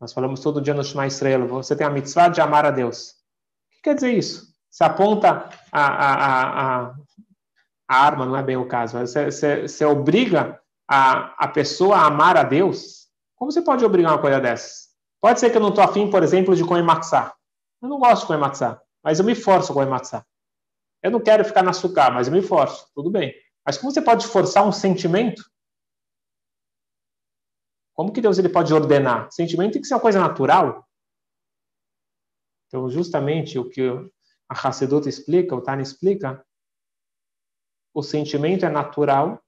Nós 0.00 0.12
falamos 0.12 0.40
todo 0.40 0.60
dia 0.60 0.74
no 0.74 0.84
Shema 0.84 1.06
Israel, 1.06 1.46
você 1.46 1.76
tem 1.76 1.86
a 1.86 1.90
mitzvah 1.90 2.28
de 2.28 2.40
amar 2.40 2.66
a 2.66 2.70
Deus. 2.70 3.10
O 3.10 3.74
que 3.76 3.82
quer 3.82 3.94
dizer 3.94 4.12
isso? 4.12 4.54
Você 4.70 4.84
aponta 4.84 5.48
a, 5.72 5.86
a, 5.86 6.82
a, 6.86 6.94
a 7.88 8.04
arma, 8.04 8.26
não 8.26 8.36
é 8.36 8.42
bem 8.42 8.56
o 8.56 8.68
caso, 8.68 8.98
você, 8.98 9.30
você, 9.30 9.62
você 9.62 9.84
obriga 9.84 10.60
a, 10.88 11.44
a 11.44 11.48
pessoa 11.48 11.96
a 11.96 12.06
amar 12.06 12.36
a 12.36 12.42
Deus. 12.42 13.08
Como 13.36 13.50
você 13.50 13.62
pode 13.62 13.84
obrigar 13.84 14.12
uma 14.12 14.20
coisa 14.20 14.40
dessas? 14.40 14.86
Pode 15.20 15.40
ser 15.40 15.50
que 15.50 15.56
eu 15.56 15.60
não 15.60 15.70
estou 15.70 15.84
afim, 15.84 16.10
por 16.10 16.22
exemplo, 16.22 16.54
de 16.54 16.64
comer 16.64 16.82
matzá. 16.82 17.34
Eu 17.82 17.88
não 17.88 17.98
gosto 17.98 18.22
de 18.22 18.26
comer 18.28 18.38
matzá 18.38 18.80
mas 19.06 19.20
eu 19.20 19.24
me 19.24 19.36
forço 19.36 19.70
a 19.70 19.74
comer 19.74 19.88
matzá. 19.88 20.26
Eu 21.00 21.12
não 21.12 21.22
quero 21.22 21.44
ficar 21.44 21.62
na 21.62 21.70
açúcar, 21.70 22.10
mas 22.10 22.26
eu 22.26 22.32
me 22.32 22.42
forço. 22.42 22.90
Tudo 22.92 23.08
bem. 23.08 23.32
Mas 23.64 23.78
como 23.78 23.92
você 23.92 24.02
pode 24.02 24.26
forçar 24.26 24.66
um 24.66 24.72
sentimento? 24.72 25.48
Como 27.94 28.12
que 28.12 28.20
Deus 28.20 28.36
ele 28.36 28.48
pode 28.48 28.74
ordenar? 28.74 29.30
Sentimento 29.30 29.74
tem 29.74 29.80
que 29.80 29.86
ser 29.86 29.94
uma 29.94 30.00
coisa 30.00 30.18
natural. 30.18 30.84
Então, 32.66 32.90
justamente 32.90 33.60
o 33.60 33.70
que 33.70 33.88
a 34.48 34.68
Hassedut 34.68 35.08
explica, 35.08 35.54
o 35.54 35.62
Tani 35.62 35.84
explica, 35.84 36.44
o 37.94 38.02
sentimento 38.02 38.66
é 38.66 38.68
natural, 38.68 39.40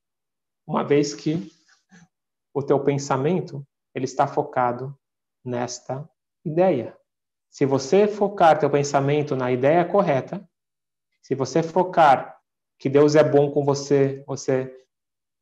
uma 0.68 0.84
vez 0.84 1.14
que 1.14 1.50
o 2.52 2.62
teu 2.62 2.78
pensamento 2.78 3.66
ele 3.94 4.04
está 4.04 4.26
focado 4.26 4.94
nesta 5.42 6.06
ideia. 6.44 6.94
Se 7.50 7.64
você 7.64 8.06
focar 8.06 8.58
teu 8.58 8.68
pensamento 8.68 9.34
na 9.34 9.50
ideia 9.50 9.82
correta, 9.86 10.46
se 11.22 11.34
você 11.34 11.62
focar 11.62 12.38
que 12.78 12.90
Deus 12.90 13.16
é 13.16 13.24
bom 13.24 13.50
com 13.50 13.64
você, 13.64 14.22
você 14.26 14.70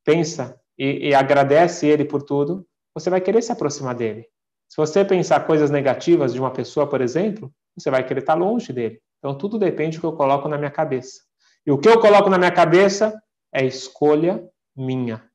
pensa 0.05 0.59
e, 0.79 1.09
e 1.09 1.15
agradece 1.15 1.87
Ele 1.89 2.05
por 2.05 2.23
tudo, 2.23 2.65
você 2.95 3.11
vai 3.11 3.21
querer 3.21 3.43
se 3.43 3.51
aproximar 3.51 3.97
dele. 3.97 4.29
Se 4.69 4.77
você 4.77 5.05
pensar 5.05 5.45
coisas 5.45 5.71
negativas 5.71 6.33
de 6.33 6.41
uma 6.41 6.53
pessoa, 6.53 6.89
por 6.89 7.01
exemplo, 7.01 7.53
você 7.77 7.91
vai 7.91 8.07
querer 8.07 8.21
estar 8.21 8.35
longe 8.35 8.73
dele. 8.73 9.03
Então 9.19 9.37
tudo 9.37 9.59
depende 9.59 9.97
do 9.97 10.01
que 10.01 10.07
eu 10.07 10.17
coloco 10.17 10.49
na 10.49 10.57
minha 10.57 10.71
cabeça. 10.71 11.21
E 11.67 11.73
o 11.73 11.79
que 11.79 11.89
eu 11.89 12.01
coloco 12.01 12.31
na 12.31 12.39
minha 12.39 12.53
cabeça 12.53 13.13
é 13.53 13.65
escolha 13.65 14.49
minha. 14.77 15.29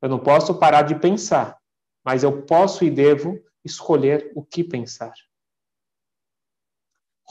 Eu 0.00 0.08
não 0.08 0.18
posso 0.18 0.58
parar 0.58 0.82
de 0.82 0.94
pensar, 0.94 1.58
mas 2.04 2.22
eu 2.22 2.42
posso 2.42 2.84
e 2.84 2.90
devo 2.90 3.38
escolher 3.64 4.30
o 4.34 4.44
que 4.44 4.62
pensar. 4.62 5.12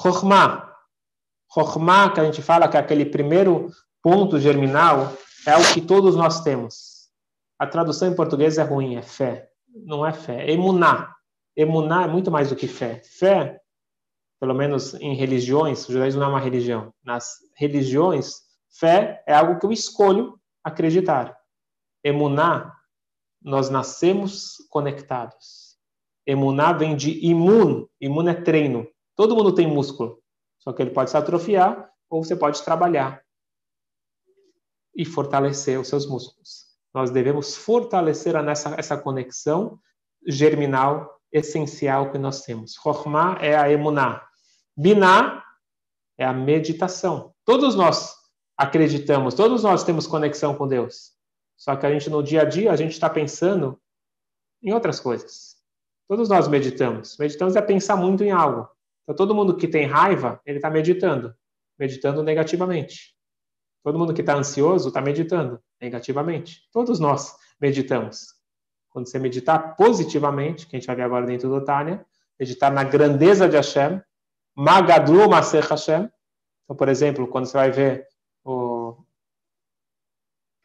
Chokhmah. 0.02 0.74
Chokhmah, 1.54 2.14
que 2.14 2.20
a 2.20 2.26
gente 2.26 2.42
fala 2.42 2.68
que 2.68 2.76
é 2.76 2.80
aquele 2.80 3.06
primeiro 3.06 3.72
ponto 4.02 4.40
germinal, 4.40 5.14
é 5.48 5.56
o 5.56 5.74
que 5.74 5.82
todos 5.82 6.16
nós 6.16 6.42
temos. 6.42 7.10
A 7.58 7.66
tradução 7.66 8.10
em 8.10 8.16
português 8.16 8.58
é 8.58 8.64
ruim, 8.64 8.96
é 8.96 9.02
fé. 9.02 9.50
Não 9.68 10.06
é 10.06 10.12
fé, 10.12 10.46
é 10.46 10.52
emuná. 10.52 11.16
Emuná 11.56 12.04
é 12.04 12.08
muito 12.08 12.30
mais 12.30 12.50
do 12.50 12.56
que 12.56 12.68
fé. 12.68 13.02
Fé, 13.04 13.62
pelo 14.40 14.54
menos 14.54 14.94
em 14.96 15.16
religiões, 15.16 15.88
o 15.88 15.94
judaísmo 15.94 16.20
não 16.20 16.28
é 16.28 16.32
uma 16.32 16.40
religião. 16.40 16.94
Nas 17.04 17.38
religiões, 17.56 18.42
fé 18.70 19.24
é 19.26 19.34
algo 19.34 19.60
que 19.60 19.66
eu 19.66 19.72
escolho 19.72 20.40
acreditar. 20.66 21.38
Emuná, 22.04 22.76
nós 23.42 23.70
nascemos 23.70 24.56
conectados. 24.70 25.78
Emuná 26.26 26.74
vem 26.74 26.96
de 26.96 27.24
imun. 27.24 27.88
Imun 28.02 28.28
é 28.30 28.34
treino. 28.34 28.88
Todo 29.16 29.36
mundo 29.36 29.54
tem 29.54 29.68
músculo, 29.68 30.20
só 30.58 30.74
que 30.74 30.82
ele 30.82 30.90
pode 30.90 31.12
se 31.12 31.18
atrofiar 31.18 31.90
ou 32.10 32.24
você 32.24 32.36
pode 32.36 32.62
trabalhar 32.64 33.24
e 34.96 35.06
fortalecer 35.06 35.80
os 35.80 35.88
seus 35.88 36.08
músculos. 36.08 36.66
Nós 36.94 37.12
devemos 37.12 37.56
fortalecer 37.56 38.42
nessa, 38.42 38.76
essa 38.78 38.98
conexão 38.98 39.80
germinal 40.28 41.22
essencial 41.32 42.12
que 42.12 42.18
nós 42.18 42.42
temos. 42.42 42.74
Chokhmah 42.74 43.38
é 43.42 43.56
a 43.56 43.70
emuná. 43.72 44.26
Biná 44.76 45.44
é 46.18 46.26
a 46.26 46.34
meditação. 46.34 47.34
Todos 47.46 47.76
nós 47.76 48.16
acreditamos, 48.58 49.34
todos 49.34 49.64
nós 49.64 49.84
temos 49.84 50.08
conexão 50.08 50.56
com 50.56 50.68
Deus. 50.68 51.14
Só 51.58 51.76
que 51.76 51.86
a 51.86 51.92
gente 51.92 52.10
no 52.10 52.22
dia 52.22 52.42
a 52.42 52.46
dia 52.46 52.72
a 52.72 52.76
gente 52.76 52.92
está 52.92 53.10
pensando 53.10 53.80
em 54.62 54.74
outras 54.74 55.00
coisas. 55.00 55.56
Todos 56.08 56.30
nós 56.30 56.48
meditamos. 56.48 57.18
Meditamos 57.18 57.56
é 57.56 57.62
pensar 57.62 57.96
muito 57.96 58.24
em 58.24 58.32
algo. 58.32 58.70
Então, 59.04 59.16
todo 59.16 59.36
mundo 59.36 59.56
que 59.56 59.68
tem 59.68 59.86
raiva, 59.86 60.42
ele 60.46 60.58
está 60.58 60.70
meditando, 60.70 61.34
meditando 61.78 62.24
negativamente. 62.24 63.16
Todo 63.84 64.00
mundo 64.00 64.14
que 64.14 64.22
está 64.22 64.36
ansioso 64.36 64.88
está 64.88 65.00
meditando 65.00 65.62
negativamente. 65.80 66.68
Todos 66.72 67.00
nós 67.00 67.36
meditamos. 67.60 68.34
Quando 68.90 69.08
você 69.08 69.20
meditar 69.20 69.76
positivamente, 69.76 70.66
que 70.68 70.76
a 70.76 70.80
gente 70.80 70.88
vai 70.88 70.96
ver 70.96 71.04
agora 71.04 71.26
dentro 71.26 71.50
do 71.50 71.64
Tânia, 71.64 72.06
meditar 72.40 72.72
na 72.72 72.84
grandeza 72.84 73.48
de 73.48 73.56
Hashem, 73.56 74.02
Magadlu 74.56 75.30
Maser 75.30 75.66
Hashem. 75.68 76.10
Então, 76.64 76.76
por 76.76 76.90
exemplo, 76.90 77.28
quando 77.28 77.46
você 77.46 77.58
vai 77.58 77.72
ver 77.72 78.08
o, 78.46 78.96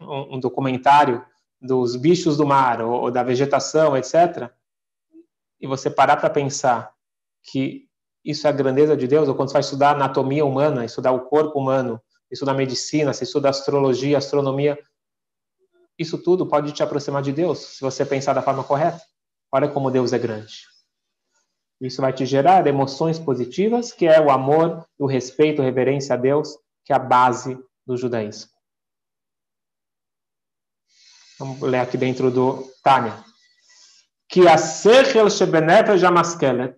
um, 0.00 0.36
um 0.36 0.40
documentário 0.40 1.24
dos 1.60 1.96
bichos 1.96 2.36
do 2.36 2.46
mar 2.46 2.80
ou, 2.80 2.92
ou 2.92 3.10
da 3.10 3.22
vegetação, 3.22 3.96
etc., 3.96 4.50
e 5.60 5.66
você 5.66 5.90
parar 5.90 6.16
para 6.16 6.30
pensar 6.30 6.94
que 7.42 7.86
isso 8.24 8.46
é 8.46 8.50
a 8.50 8.52
grandeza 8.52 8.96
de 8.96 9.06
Deus, 9.06 9.28
ou 9.28 9.34
quando 9.34 9.48
você 9.48 9.54
vai 9.54 9.60
estudar 9.60 9.90
anatomia 9.90 10.44
humana, 10.44 10.84
estudar 10.84 11.12
o 11.12 11.26
corpo 11.26 11.58
humano, 11.58 12.00
estudar 12.30 12.54
medicina, 12.54 13.12
se 13.12 13.24
estuda 13.24 13.50
astrologia, 13.50 14.16
astronomia, 14.16 14.78
isso 15.98 16.16
tudo 16.16 16.46
pode 16.46 16.72
te 16.72 16.82
aproximar 16.82 17.22
de 17.22 17.32
Deus, 17.32 17.58
se 17.58 17.80
você 17.82 18.06
pensar 18.06 18.32
da 18.32 18.40
forma 18.40 18.64
correta. 18.64 19.02
Olha 19.52 19.68
como 19.68 19.90
Deus 19.90 20.14
é 20.14 20.18
grande. 20.18 20.66
Isso 21.78 22.00
vai 22.00 22.12
te 22.12 22.24
gerar 22.24 22.66
emoções 22.66 23.18
positivas, 23.18 23.92
que 23.92 24.06
é 24.06 24.18
o 24.20 24.30
amor, 24.30 24.86
o 24.98 25.06
respeito, 25.06 25.60
a 25.60 25.64
reverência 25.64 26.14
a 26.14 26.16
Deus, 26.16 26.56
que 26.84 26.92
é 26.92 26.96
a 26.96 26.98
base 26.98 27.58
do 27.86 27.96
judaísmo. 27.96 28.50
Vamos 31.38 31.60
ler 31.62 31.78
aqui 31.78 31.96
dentro 31.96 32.30
do 32.30 32.70
Tânia. 32.82 33.24
Que 34.28 34.46
a 34.46 34.58
sechel 34.58 35.30
shebenefesh 35.30 36.04
amaskelet, 36.04 36.76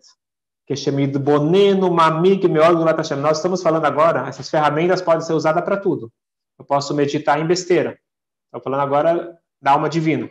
que 0.66 0.76
shemidbonenu 0.76 1.90
mamig 1.92 2.46
meod 2.48 2.78
Nós 3.20 3.38
estamos 3.38 3.60
falando 3.60 3.84
agora, 3.84 4.28
essas 4.28 4.48
ferramentas 4.48 5.02
podem 5.02 5.26
ser 5.26 5.32
usadas 5.32 5.64
para 5.64 5.76
tudo. 5.76 6.12
Eu 6.56 6.64
posso 6.64 6.94
meditar 6.94 7.40
em 7.40 7.46
besteira. 7.46 7.98
Estou 8.46 8.62
falando 8.62 8.82
agora 8.82 9.36
da 9.60 9.72
alma 9.72 9.88
divina, 9.88 10.30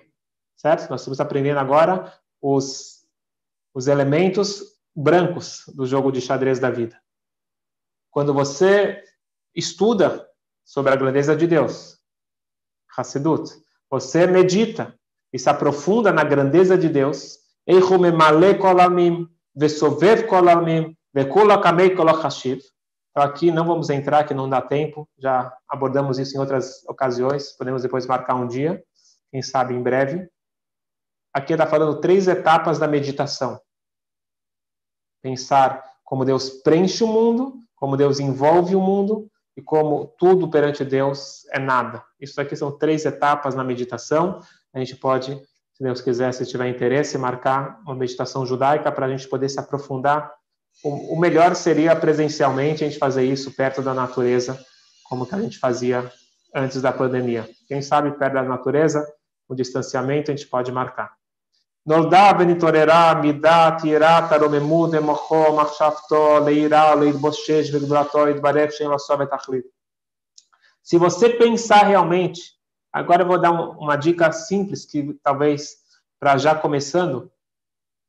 certo? 0.56 0.90
Nós 0.90 1.02
estamos 1.02 1.20
aprendendo 1.20 1.60
agora 1.60 2.14
os, 2.42 3.06
os 3.74 3.88
elementos 3.88 4.64
brancos 4.96 5.64
do 5.76 5.86
jogo 5.86 6.10
de 6.10 6.22
xadrez 6.22 6.58
da 6.58 6.70
vida. 6.70 6.98
Quando 8.10 8.34
você 8.34 9.04
estuda 9.54 10.31
sobre 10.64 10.94
a 10.94 10.96
grandeza 10.96 11.36
de 11.36 11.48
Deus, 11.48 11.98
Hassidut, 12.98 13.52
você 13.90 14.28
medita 14.28 14.98
e 15.34 15.40
se 15.40 15.50
aprofunda 15.50 16.12
na 16.12 16.24
grandeza 16.24 16.78
de 16.78 16.90
Deus, 16.90 17.40
então 23.12 23.24
aqui 23.24 23.52
não 23.52 23.66
vamos 23.66 23.90
entrar, 23.90 24.26
que 24.26 24.34
não 24.34 24.50
dá 24.50 24.62
tempo, 24.62 25.08
já 25.18 25.54
abordamos 25.68 26.18
isso 26.18 26.36
em 26.36 26.40
outras 26.40 26.84
ocasiões, 26.88 27.52
podemos 27.58 27.82
depois 27.82 28.06
marcar 28.06 28.36
um 28.36 28.48
dia, 28.48 28.82
quem 29.30 29.42
sabe 29.42 29.74
em 29.74 29.82
breve. 29.82 30.30
Aqui 31.34 31.54
está 31.54 31.66
falando 31.66 32.00
três 32.02 32.28
etapas 32.28 32.80
da 32.80 32.88
meditação. 32.88 33.60
Pensar 35.22 35.84
como 36.04 36.26
Deus 36.26 36.50
preenche 36.50 37.04
o 37.04 37.08
mundo, 37.08 37.60
como 37.76 37.96
Deus 37.96 38.20
envolve 38.20 38.76
o 38.76 38.82
mundo 38.82 39.31
e 39.56 39.62
como 39.62 40.14
tudo 40.18 40.50
perante 40.50 40.84
Deus 40.84 41.46
é 41.52 41.60
nada. 41.60 42.04
Isso 42.20 42.40
aqui 42.40 42.56
são 42.56 42.72
três 42.78 43.06
etapas 43.06 43.54
na 43.56 43.64
meditação. 43.64 44.40
A 44.74 44.80
gente 44.80 44.96
pode, 44.96 45.36
se 45.74 45.84
Deus 45.84 46.02
quiser, 46.02 46.34
se 46.34 46.46
tiver 46.46 46.68
interesse, 46.68 47.18
marcar 47.18 47.80
uma 47.86 47.96
meditação 47.96 48.46
judaica 48.46 48.92
para 48.92 49.06
a 49.06 49.10
gente 49.10 49.28
poder 49.28 49.50
se 49.50 49.60
aprofundar. 49.60 50.34
O 50.84 51.20
melhor 51.20 51.56
seria 51.56 51.96
presencialmente 51.96 52.84
a 52.84 52.88
gente 52.88 52.98
fazer 52.98 53.26
isso 53.26 53.52
perto 53.52 53.82
da 53.82 53.94
natureza, 53.94 54.58
como 55.04 55.26
que 55.26 55.36
a 55.36 55.42
gente 55.42 55.60
fazia 55.60 56.10
antes 56.56 56.82
da 56.82 56.92
pandemia. 56.92 57.48
Quem 57.68 57.82
sabe 57.82 58.12
perto 58.12 58.34
da 58.34 58.44
natureza, 58.44 59.06
o 59.48 59.54
distanciamento 59.54 60.32
a 60.32 60.36
gente 60.36 60.48
pode 60.48 60.72
marcar. 60.72 61.21
נולדה 61.87 62.31
ונתעוררה 62.41 63.21
מידת 63.23 63.85
יראת 63.85 64.33
הרוממות 64.33 64.91
במוחו, 64.91 65.57
מחשבתו, 65.57 66.39
ליראה, 66.47 66.95
להתבושש 66.95 67.75
וגדולתו, 67.75 68.29
יתברך 68.29 68.73
שם 68.73 68.93
עשו 68.93 69.15
ותכלית. 69.19 69.77
Se 70.83 70.99
você 70.99 71.31
pensar 71.31 71.83
realmente, 71.83 72.41
agora 72.93 73.23
eu 73.23 73.27
vou 73.27 73.41
dar 73.41 73.51
uma 73.51 73.97
dica 73.97 74.31
simples 74.31 74.85
que 74.85 75.15
talvez 75.15 75.77
para 76.21 76.39
já 76.39 76.55
começando, 76.55 77.29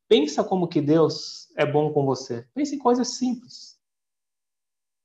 pensa 0.08 0.44
como 0.44 0.68
que 0.68 0.80
Deus 0.80 1.52
é 1.58 1.66
bom 1.66 1.92
com 1.92 2.06
você. 2.06 2.48
Pense 2.54 2.76
em 2.76 2.78
coisas 2.78 3.18
simples. 3.18 3.80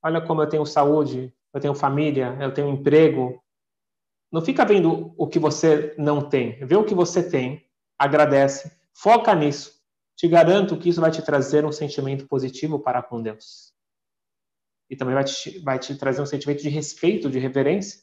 Olha 0.02 0.20
como 0.20 0.42
eu 0.42 0.48
tenho 0.48 0.66
saúde, 0.66 1.34
eu 1.54 1.60
tenho 1.60 1.74
família, 1.74 2.36
eu 2.40 2.52
tenho 2.52 2.68
emprego. 2.68 3.42
Não 4.30 4.42
fica 4.42 4.66
vendo 4.66 5.14
o 5.16 5.26
que 5.26 5.38
você 5.38 5.94
não 5.96 6.28
tem. 6.28 6.62
Vê 6.66 6.76
o 6.76 6.84
que 6.84 6.94
você 6.94 7.22
tem 7.22 7.65
agradece, 7.97 8.71
foca 8.93 9.33
nisso. 9.33 9.77
Te 10.15 10.27
garanto 10.27 10.77
que 10.77 10.89
isso 10.89 11.01
vai 11.01 11.11
te 11.11 11.21
trazer 11.21 11.65
um 11.65 11.71
sentimento 11.71 12.27
positivo 12.27 12.79
para 12.79 13.03
com 13.03 13.21
Deus. 13.21 13.73
E 14.89 14.95
também 14.95 15.13
vai 15.13 15.23
te, 15.23 15.59
vai 15.59 15.77
te 15.77 15.95
trazer 15.95 16.21
um 16.21 16.25
sentimento 16.25 16.61
de 16.61 16.69
respeito, 16.69 17.29
de 17.29 17.39
reverência. 17.39 18.01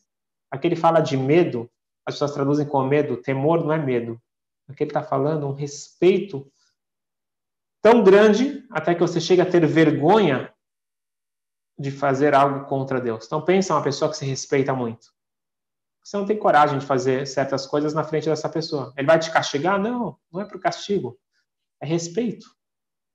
Aqui 0.50 0.68
ele 0.68 0.76
fala 0.76 1.00
de 1.00 1.16
medo, 1.16 1.68
as 2.06 2.14
pessoas 2.14 2.32
traduzem 2.32 2.66
como 2.66 2.88
medo, 2.88 3.16
temor 3.16 3.64
não 3.64 3.72
é 3.72 3.78
medo. 3.78 4.20
Aqui 4.68 4.84
ele 4.84 4.90
está 4.90 5.02
falando 5.02 5.46
um 5.46 5.52
respeito 5.52 6.50
tão 7.82 8.02
grande 8.02 8.64
até 8.70 8.94
que 8.94 9.00
você 9.00 9.20
chega 9.20 9.42
a 9.42 9.50
ter 9.50 9.66
vergonha 9.66 10.54
de 11.78 11.90
fazer 11.90 12.34
algo 12.34 12.66
contra 12.66 13.00
Deus. 13.00 13.26
Então 13.26 13.44
pensa 13.44 13.74
uma 13.74 13.82
pessoa 13.82 14.10
que 14.10 14.16
se 14.16 14.24
respeita 14.24 14.72
muito. 14.72 15.08
Você 16.04 16.18
não 16.18 16.26
tem 16.26 16.38
coragem 16.38 16.78
de 16.78 16.84
fazer 16.84 17.26
certas 17.26 17.66
coisas 17.66 17.94
na 17.94 18.04
frente 18.04 18.28
dessa 18.28 18.48
pessoa. 18.48 18.92
Ele 18.94 19.06
vai 19.06 19.18
te 19.18 19.32
castigar? 19.32 19.80
Não, 19.80 20.18
não 20.30 20.42
é 20.42 20.44
para 20.44 20.58
o 20.58 20.60
castigo. 20.60 21.18
É 21.80 21.86
respeito. 21.86 22.46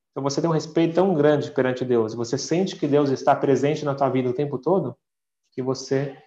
Então 0.09 0.23
você 0.23 0.41
tem 0.41 0.49
um 0.49 0.53
respeito 0.53 0.95
tão 0.95 1.13
grande 1.13 1.51
perante 1.51 1.85
Deus. 1.85 2.15
Você 2.15 2.35
sente 2.35 2.75
que 2.75 2.87
Deus 2.87 3.11
está 3.11 3.35
presente 3.35 3.85
na 3.85 3.93
tua 3.93 4.09
vida 4.09 4.27
o 4.27 4.33
tempo 4.33 4.57
todo, 4.57 4.97
que 5.51 5.61
você 5.61 6.17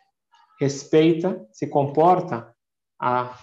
respeita, 0.61 1.45
se 1.51 1.67
comporta 1.67 2.55
a, 2.97 3.37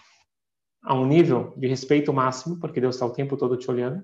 a 0.82 0.94
um 0.94 1.06
nível 1.06 1.54
de 1.58 1.68
respeito 1.68 2.14
máximo, 2.14 2.58
porque 2.58 2.80
Deus 2.80 2.96
está 2.96 3.06
o 3.06 3.12
tempo 3.12 3.36
todo 3.36 3.58
te 3.58 3.70
olhando. 3.70 4.02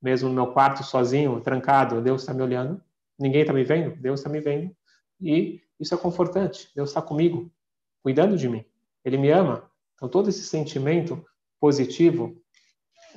Mesmo 0.00 0.30
no 0.30 0.34
meu 0.34 0.50
quarto 0.50 0.82
sozinho, 0.82 1.42
trancado, 1.42 2.00
Deus 2.00 2.22
está 2.22 2.32
me 2.32 2.42
olhando. 2.42 2.82
Ninguém 3.18 3.42
está 3.42 3.52
me 3.52 3.64
vendo, 3.64 3.94
Deus 3.96 4.20
está 4.20 4.30
me 4.30 4.40
vendo. 4.40 4.74
E 5.20 5.60
isso 5.78 5.94
é 5.94 5.98
confortante. 5.98 6.70
Deus 6.74 6.88
está 6.88 7.02
comigo 7.02 7.52
cuidando 8.02 8.36
de 8.36 8.48
mim. 8.48 8.64
Ele 9.04 9.16
me 9.16 9.30
ama. 9.30 9.70
Então, 9.94 10.08
todo 10.08 10.28
esse 10.28 10.44
sentimento 10.44 11.24
positivo, 11.58 12.42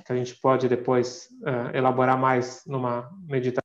que 0.06 0.12
a 0.12 0.16
gente 0.16 0.36
pode 0.36 0.68
depois 0.68 1.30
uh, 1.42 1.76
elaborar 1.76 2.18
mais 2.18 2.66
numa 2.66 3.10
meditação 3.22 3.64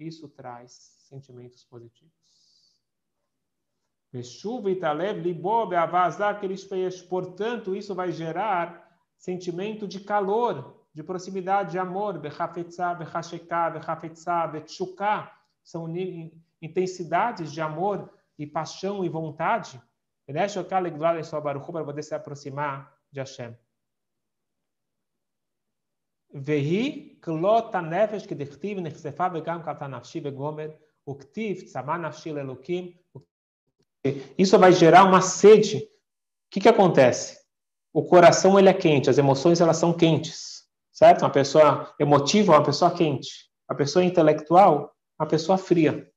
isso 0.00 0.28
traz 0.28 0.72
sentimentos 1.08 1.64
positivos. 1.64 2.14
Portanto, 7.08 7.76
isso 7.76 7.94
vai 7.94 8.10
gerar 8.10 8.88
sentimento 9.16 9.86
de 9.86 10.00
calor, 10.00 10.86
de 10.92 11.02
proximidade, 11.02 11.72
de 11.72 11.78
amor. 11.78 12.20
São 15.62 15.86
intensidades 16.60 17.52
de 17.52 17.60
amor 17.60 18.12
e 18.40 18.46
paixão 18.46 19.04
e 19.04 19.08
vontade, 19.08 19.80
para 20.26 21.84
poder 21.84 22.02
se 22.02 22.14
aproximar 22.14 22.96
de 23.12 23.20
Hashem. 23.20 23.54
Vehi 26.32 27.18
klota 27.20 27.82
nefesh 27.82 28.26
kedichtiv 28.26 28.78
nechsefa 28.78 29.28
vegam 29.28 29.62
kata 29.62 29.86
nafshi 29.88 30.22
uktiv 31.06 31.64
tzama 31.64 31.98
nafshi 31.98 32.32
lelukim. 32.32 32.98
Isso 34.38 34.58
vai 34.58 34.72
gerar 34.72 35.04
uma 35.04 35.20
sede. 35.20 35.76
O 35.76 36.50
que, 36.50 36.60
que 36.60 36.68
acontece? 36.68 37.38
O 37.92 38.02
coração 38.04 38.58
ele 38.58 38.70
é 38.70 38.74
quente, 38.74 39.10
as 39.10 39.18
emoções 39.18 39.60
elas 39.60 39.76
são 39.76 39.92
quentes, 39.92 40.64
certo? 40.90 41.22
Uma 41.22 41.30
pessoa 41.30 41.94
emotiva 41.98 42.54
é 42.54 42.58
uma 42.58 42.64
pessoa 42.64 42.90
quente. 42.90 43.50
A 43.68 43.74
pessoa 43.74 44.04
intelectual, 44.04 44.96
uma 45.18 45.28
pessoa 45.28 45.58
fria 45.58 46.10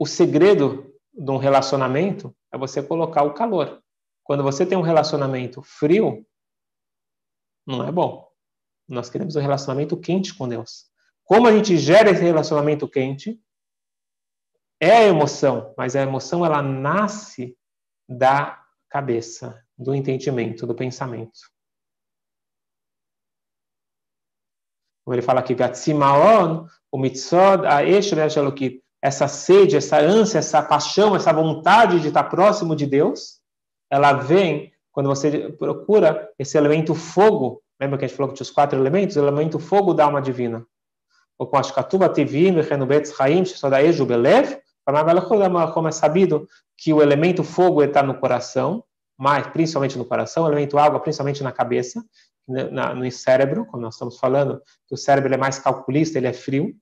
o 0.00 0.06
segredo 0.06 0.98
de 1.12 1.30
um 1.30 1.36
relacionamento 1.36 2.34
é 2.50 2.56
você 2.56 2.82
colocar 2.82 3.22
o 3.22 3.34
calor. 3.34 3.82
Quando 4.24 4.42
você 4.42 4.64
tem 4.64 4.78
um 4.78 4.82
relacionamento 4.82 5.60
frio, 5.62 6.26
não 7.66 7.86
é 7.86 7.92
bom. 7.92 8.26
Nós 8.88 9.10
queremos 9.10 9.36
um 9.36 9.40
relacionamento 9.40 10.00
quente 10.00 10.34
com 10.34 10.48
Deus. 10.48 10.86
Como 11.22 11.46
a 11.46 11.52
gente 11.52 11.76
gera 11.76 12.10
esse 12.10 12.22
relacionamento 12.22 12.88
quente? 12.88 13.38
É 14.80 14.90
a 14.90 15.04
emoção, 15.04 15.74
mas 15.76 15.94
a 15.94 16.00
emoção 16.00 16.46
ela 16.46 16.62
nasce 16.62 17.54
da 18.08 18.64
cabeça, 18.88 19.62
do 19.76 19.94
entendimento, 19.94 20.66
do 20.66 20.74
pensamento. 20.74 21.38
Como 25.04 25.14
ele 25.14 25.22
fala 25.22 25.40
aqui, 25.40 25.54
Gatsimaon, 25.54 26.66
o 26.90 26.96
mitzod, 26.96 27.66
a 27.66 27.84
este 27.84 28.14
essa 29.02 29.26
sede, 29.28 29.76
essa 29.76 29.98
ânsia, 29.98 30.38
essa 30.38 30.62
paixão, 30.62 31.16
essa 31.16 31.32
vontade 31.32 32.00
de 32.00 32.08
estar 32.08 32.24
próximo 32.24 32.76
de 32.76 32.86
Deus, 32.86 33.40
ela 33.90 34.12
vem 34.12 34.72
quando 34.92 35.08
você 35.08 35.50
procura 35.50 36.28
esse 36.38 36.58
elemento 36.58 36.94
fogo. 36.94 37.62
Lembra 37.80 37.98
que 37.98 38.04
a 38.04 38.08
gente 38.08 38.16
falou 38.16 38.30
que 38.30 38.36
tinha 38.36 38.44
os 38.44 38.50
quatro 38.50 38.78
elementos? 38.78 39.16
O 39.16 39.20
elemento 39.20 39.58
fogo 39.58 39.94
da 39.94 40.04
alma 40.04 40.20
divina. 40.20 40.66
ou 41.38 41.46
com 41.46 41.58
Tivim, 42.12 42.52
Rechenubetz 42.52 43.14
Chaim, 43.16 43.44
Shesodaeju 43.44 44.04
Belev, 44.04 44.58
como 45.72 45.88
é 45.88 45.92
sabido 45.92 46.46
que 46.76 46.92
o 46.92 47.00
elemento 47.00 47.44
fogo 47.44 47.82
está 47.82 48.02
no 48.02 48.14
coração, 48.14 48.84
mas 49.18 49.46
principalmente 49.46 49.96
no 49.96 50.04
coração, 50.04 50.44
o 50.44 50.48
elemento 50.48 50.78
água 50.78 51.00
principalmente 51.00 51.42
na 51.42 51.52
cabeça, 51.52 52.02
no 52.48 53.10
cérebro, 53.10 53.64
como 53.66 53.82
nós 53.82 53.94
estamos 53.94 54.18
falando, 54.18 54.60
que 54.88 54.94
o 54.94 54.96
cérebro 54.96 55.32
é 55.32 55.36
mais 55.36 55.58
calculista, 55.58 56.18
ele 56.18 56.26
é 56.26 56.32
frio. 56.32 56.74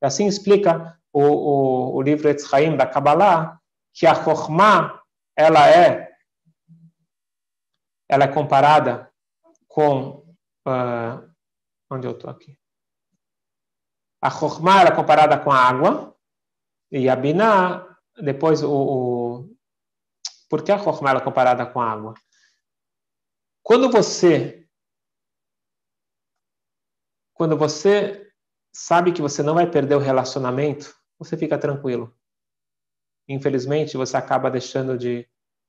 E 0.00 0.06
assim 0.06 0.26
explica 0.26 0.98
o, 1.12 1.22
o, 1.22 1.96
o 1.96 2.02
livro 2.02 2.28
Etzchaim 2.28 2.76
da 2.76 2.86
Kabbalah, 2.86 3.58
que 3.92 4.06
a 4.06 4.14
Chokhmah, 4.14 5.02
ela 5.34 5.68
é, 5.68 6.10
ela 8.08 8.24
é 8.24 8.28
comparada 8.28 9.10
com... 9.66 10.24
Uh, 10.66 11.28
onde 11.90 12.06
eu 12.06 12.12
estou 12.12 12.28
aqui? 12.28 12.56
A 14.20 14.30
Chokhmah 14.30 14.82
é 14.82 14.90
comparada 14.90 15.38
com 15.38 15.50
a 15.50 15.56
água, 15.56 16.14
e 16.90 17.08
a 17.08 17.16
Binah, 17.16 17.86
depois 18.22 18.62
o, 18.62 18.70
o 18.70 19.56
por 20.48 20.62
que 20.62 20.72
a 20.72 20.78
Chokhmah 20.78 21.16
é 21.16 21.20
comparada 21.20 21.66
com 21.66 21.80
a 21.80 21.90
água? 21.90 22.14
Quando 23.62 23.90
você 23.90 24.57
quando 27.38 27.56
você 27.56 28.28
sabe 28.72 29.12
que 29.12 29.22
você 29.22 29.44
não 29.44 29.54
vai 29.54 29.70
perder 29.70 29.94
o 29.94 30.00
relacionamento, 30.00 30.92
você 31.16 31.36
fica 31.36 31.56
tranquilo. 31.56 32.12
Infelizmente, 33.28 33.96
você 33.96 34.16
acaba 34.16 34.50
deixando 34.50 34.98
de 34.98 35.24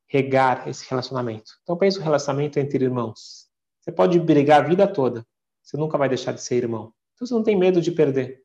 regar 0.07 0.67
esse 0.67 0.89
relacionamento. 0.89 1.51
Então, 1.61 1.77
pense 1.77 1.99
o 1.99 2.01
relacionamento 2.01 2.57
entre 2.57 2.83
irmãos. 2.83 3.47
Você 3.79 3.91
pode 3.91 4.19
brigar 4.19 4.63
a 4.63 4.67
vida 4.67 4.87
toda, 4.87 5.23
você 5.61 5.77
nunca 5.77 5.95
vai 5.95 6.09
deixar 6.09 6.31
de 6.31 6.41
ser 6.41 6.55
irmão. 6.55 6.91
Então, 7.13 7.27
você 7.27 7.33
não 7.35 7.43
tem 7.43 7.55
medo 7.55 7.79
de 7.79 7.91
perder. 7.91 8.41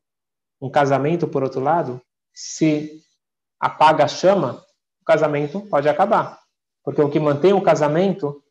Um 0.61 0.69
casamento, 0.69 1.27
por 1.27 1.41
outro 1.41 1.61
lado, 1.61 1.99
se 2.31 3.01
apaga 3.59 4.03
a 4.03 4.07
chama, 4.07 4.63
o 5.01 5.03
casamento 5.03 5.61
pode 5.61 5.89
acabar. 5.89 6.39
Porque 6.83 7.01
o 7.01 7.09
que 7.09 7.19
mantém 7.19 7.53
o 7.53 7.61
casamento 7.61 8.43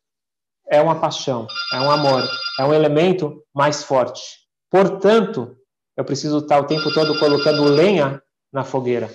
é 0.67 0.81
uma 0.81 0.99
paixão, 0.99 1.47
é 1.71 1.79
um 1.79 1.89
amor, 1.89 2.27
é 2.59 2.65
um 2.65 2.73
elemento 2.73 3.41
mais 3.53 3.81
forte. 3.81 4.44
Portanto, 4.69 5.57
eu 5.95 6.03
preciso 6.03 6.39
estar 6.39 6.59
o 6.59 6.67
tempo 6.67 6.93
todo 6.93 7.17
colocando 7.19 7.63
lenha 7.63 8.21
na 8.51 8.63
fogueira. 8.63 9.09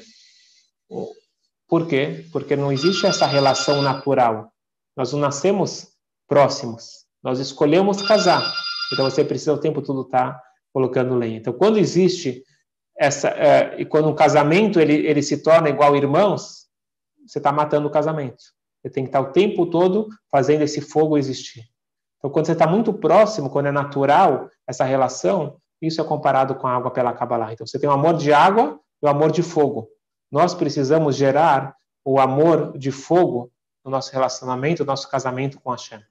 Por 1.69 1.87
quê? 1.87 2.27
Porque 2.33 2.57
não 2.57 2.73
existe 2.73 3.07
essa 3.07 3.27
relação 3.27 3.83
natural. 3.83 4.53
Nós 4.97 5.13
não 5.13 5.21
nascemos 5.21 5.89
próximos. 6.27 7.07
Nós 7.23 7.39
escolhemos 7.39 8.03
casar. 8.03 8.43
Então 8.93 9.09
você 9.09 9.25
precisa 9.25 9.53
o 9.53 9.59
tempo 9.59 9.83
todo 9.83 10.03
estar 10.03 10.43
colocando 10.73 11.15
lenha. 11.15 11.39
Então, 11.39 11.53
quando 11.53 11.79
existe 11.79 12.43
essa 12.99 13.29
é, 13.29 13.81
e 13.81 13.85
quando 13.85 14.09
um 14.09 14.15
casamento 14.15 14.81
ele, 14.81 14.95
ele 15.07 15.23
se 15.23 15.43
torna 15.43 15.69
igual 15.69 15.97
irmãos, 15.97 16.67
você 17.27 17.39
está 17.39 17.53
matando 17.53 17.89
o 17.89 17.91
casamento. 17.91 18.43
Você 18.83 18.91
tem 18.91 19.05
que 19.05 19.09
estar 19.09 19.21
o 19.21 19.33
tempo 19.33 19.67
todo 19.67 20.09
fazendo 20.31 20.63
esse 20.63 20.81
fogo 20.81 21.19
existir. 21.19 21.65
Então, 22.21 22.31
quando 22.31 22.47
você 22.47 22.53
está 22.53 22.67
muito 22.67 22.93
próximo, 22.93 23.49
quando 23.49 23.67
é 23.67 23.73
natural 23.73 24.51
essa 24.67 24.85
relação, 24.85 25.57
isso 25.81 26.01
é 26.01 26.05
comparado 26.05 26.55
com 26.55 26.67
a 26.67 26.77
água 26.77 26.91
pela 26.91 27.15
Kabbalah. 27.15 27.53
Então, 27.53 27.67
você 27.67 27.79
tem 27.79 27.89
o 27.89 27.93
amor 27.93 28.15
de 28.15 28.31
água 28.31 28.79
e 29.03 29.07
o 29.07 29.09
amor 29.09 29.33
de 29.33 29.43
fogo. 29.43 29.89
Nós 30.31 30.55
precisamos 30.55 31.17
gerar 31.17 31.75
o 32.05 32.21
amor 32.21 32.77
de 32.77 32.91
fogo 32.91 33.51
no 33.83 33.91
nosso 33.91 34.13
relacionamento, 34.13 34.85
no 34.85 34.87
nosso 34.87 35.09
casamento 35.09 35.59
com 35.59 35.71
Hashem. 35.71 36.03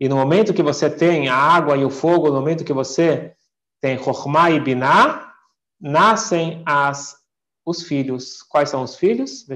E 0.00 0.08
no 0.08 0.16
momento 0.16 0.54
que 0.54 0.62
você 0.62 0.88
tem 0.88 1.28
a 1.28 1.36
água 1.36 1.76
e 1.76 1.84
o 1.84 1.90
fogo, 1.90 2.28
no 2.28 2.34
momento 2.34 2.64
que 2.64 2.72
você 2.72 3.34
tem 3.80 4.02
Chokhmah 4.02 4.50
e 4.52 4.60
Binah, 4.60 5.34
nascem 5.78 6.62
as, 6.64 7.16
os 7.64 7.82
filhos. 7.82 8.42
Quais 8.42 8.70
são 8.70 8.82
os 8.82 8.96
filhos? 8.96 9.46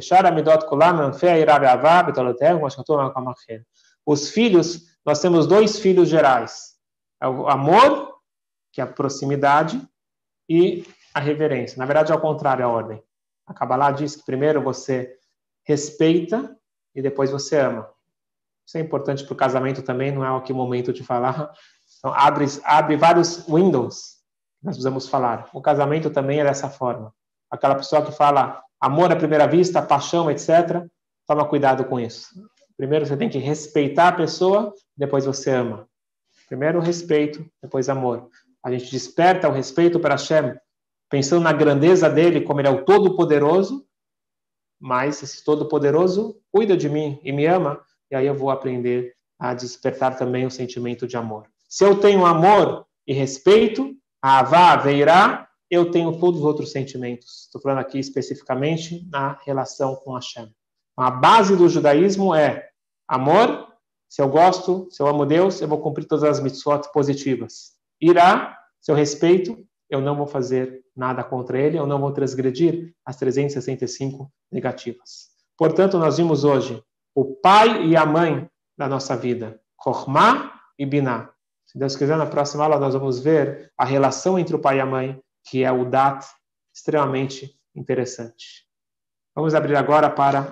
Os 4.07 4.31
filhos, 4.31 4.97
nós 5.05 5.21
temos 5.21 5.47
dois 5.47 5.79
filhos 5.79 6.09
gerais. 6.09 6.73
É 7.21 7.29
o 7.29 7.49
amor, 7.49 8.15
que 8.73 8.81
é 8.81 8.85
a 8.85 8.87
proximidade, 8.87 9.81
e 10.49 10.85
a 11.15 11.21
reverência. 11.21 11.79
Na 11.79 11.87
verdade, 11.87 12.11
é 12.11 12.15
ao 12.15 12.21
contrário 12.21 12.65
a 12.65 12.69
ordem. 12.69 13.03
A 13.47 13.55
Kabbalah 13.55 13.93
diz 13.93 14.17
que 14.17 14.25
primeiro 14.25 14.63
você 14.63 15.17
respeita 15.65 16.57
e 16.95 17.01
depois 17.01 17.31
você 17.31 17.59
ama. 17.59 17.89
Isso 18.67 18.77
é 18.79 18.81
importante 18.81 19.25
para 19.25 19.33
o 19.33 19.37
casamento 19.37 19.83
também, 19.83 20.13
não 20.13 20.25
é 20.25 20.37
aqui 20.37 20.53
o 20.53 20.57
momento 20.57 20.93
de 20.93 21.03
falar, 21.03 21.53
então, 21.99 22.13
abre, 22.15 22.47
abre 22.65 22.97
vários 22.97 23.47
windows 23.47 24.23
nós 24.63 24.77
precisamos 24.77 25.09
falar. 25.09 25.49
O 25.53 25.61
casamento 25.61 26.09
também 26.09 26.41
é 26.41 26.45
dessa 26.45 26.71
forma. 26.71 27.13
Aquela 27.51 27.75
pessoa 27.75 28.05
que 28.05 28.13
fala 28.13 28.63
amor 28.81 29.11
à 29.13 29.17
primeira 29.17 29.47
vista, 29.47 29.83
paixão, 29.83 30.31
etc., 30.31 30.87
toma 31.27 31.45
cuidado 31.49 31.85
com 31.85 31.99
isso. 31.99 32.29
Primeiro 32.77 33.07
você 33.07 33.17
tem 33.17 33.29
que 33.29 33.39
respeitar 33.39 34.09
a 34.09 34.13
pessoa, 34.13 34.75
depois 34.97 35.25
você 35.25 35.51
ama. 35.51 35.89
Primeiro 36.49 36.81
respeito, 36.81 37.45
depois 37.63 37.89
amor. 37.89 38.29
A 38.65 38.71
gente 38.71 38.91
desperta 38.91 39.49
o 39.49 39.53
respeito 39.53 39.99
para 39.99 40.15
Hashem, 40.15 40.55
pensando 41.11 41.43
na 41.43 41.53
grandeza 41.53 42.09
dele, 42.09 42.41
como 42.41 42.61
ele 42.61 42.69
é 42.69 42.71
o 42.71 42.85
Todo-Poderoso, 42.85 43.87
mas 44.81 45.23
esse 45.23 45.45
Todo-Poderoso 45.45 46.41
cuida 46.51 46.77
de 46.77 46.89
mim 46.89 47.21
e 47.23 47.33
me 47.33 47.47
ama, 47.47 47.81
e 48.11 48.17
aí 48.17 48.27
eu 48.27 48.35
vou 48.35 48.51
aprender 48.51 49.15
a 49.39 49.55
despertar 49.55 50.17
também 50.17 50.47
o 50.47 50.51
sentimento 50.51 51.07
de 51.07 51.17
amor. 51.17 51.49
Se 51.69 51.85
eu 51.85 51.99
tenho 51.99 52.25
amor 52.27 52.87
e 53.07 53.13
respeito, 53.13 53.97
a 54.21 54.41
avá, 54.41 54.77
veirá, 54.77 55.49
eu 55.71 55.91
tenho 55.91 56.19
todos 56.19 56.41
os 56.41 56.47
outros 56.47 56.71
sentimentos. 56.71 57.45
Estou 57.45 57.61
falando 57.61 57.79
aqui 57.79 57.99
especificamente 57.99 59.09
na 59.11 59.39
relação 59.45 59.97
com 59.97 60.13
Hashem. 60.13 60.53
A 60.97 61.11
base 61.11 61.57
do 61.57 61.69
judaísmo 61.69 62.35
é 62.35 62.69
amor. 63.09 63.69
Se 64.09 64.21
eu 64.21 64.29
gosto, 64.29 64.89
se 64.91 65.03
eu 65.03 65.07
amo 65.07 65.25
Deus, 65.25 65.61
eu 65.61 65.69
vou 65.69 65.81
cumprir 65.81 66.07
todas 66.07 66.25
as 66.25 66.41
mitzvot 66.41 66.83
positivas. 66.93 67.73
Irá, 68.01 68.59
se 68.81 68.91
eu 68.91 68.95
respeito, 68.95 69.67
eu 69.89 70.01
não 70.01 70.17
vou 70.17 70.27
fazer 70.27 70.83
nada 70.95 71.25
contra 71.25 71.59
ele, 71.59 71.79
eu 71.79 71.87
não 71.87 72.01
vou 72.01 72.13
transgredir 72.13 72.95
as 73.05 73.17
365 73.17 74.31
negativas. 74.51 75.29
Portanto, 75.57 75.99
nós 75.99 76.19
vimos 76.19 76.45
hoje 76.45 76.83
o 77.15 77.25
pai 77.25 77.87
e 77.87 77.97
a 77.97 78.05
mãe 78.05 78.49
da 78.77 78.89
nossa 78.89 79.17
vida, 79.17 79.61
Chokhmah 79.83 80.53
e 80.79 80.87
Binah. 80.87 81.31
Se 81.67 81.79
Deus 81.79 81.97
quiser, 81.97 82.17
na 82.17 82.27
próxima 82.27 82.65
aula 82.65 82.79
nós 82.79 82.95
vamos 82.95 83.21
ver 83.21 83.71
a 83.79 83.85
relação 83.85 84.39
entre 84.39 84.57
o 84.57 84.59
pai 84.59 84.79
e 84.79 84.81
a 84.81 84.87
mãe, 84.87 85.21
que 85.45 85.63
é 85.63 85.71
o 85.71 85.85
Dat, 85.85 86.27
extremamente 86.75 87.59
interessante. 87.75 88.67
Vamos 89.35 89.55
abrir 89.55 89.77
agora 89.77 90.11
para 90.11 90.41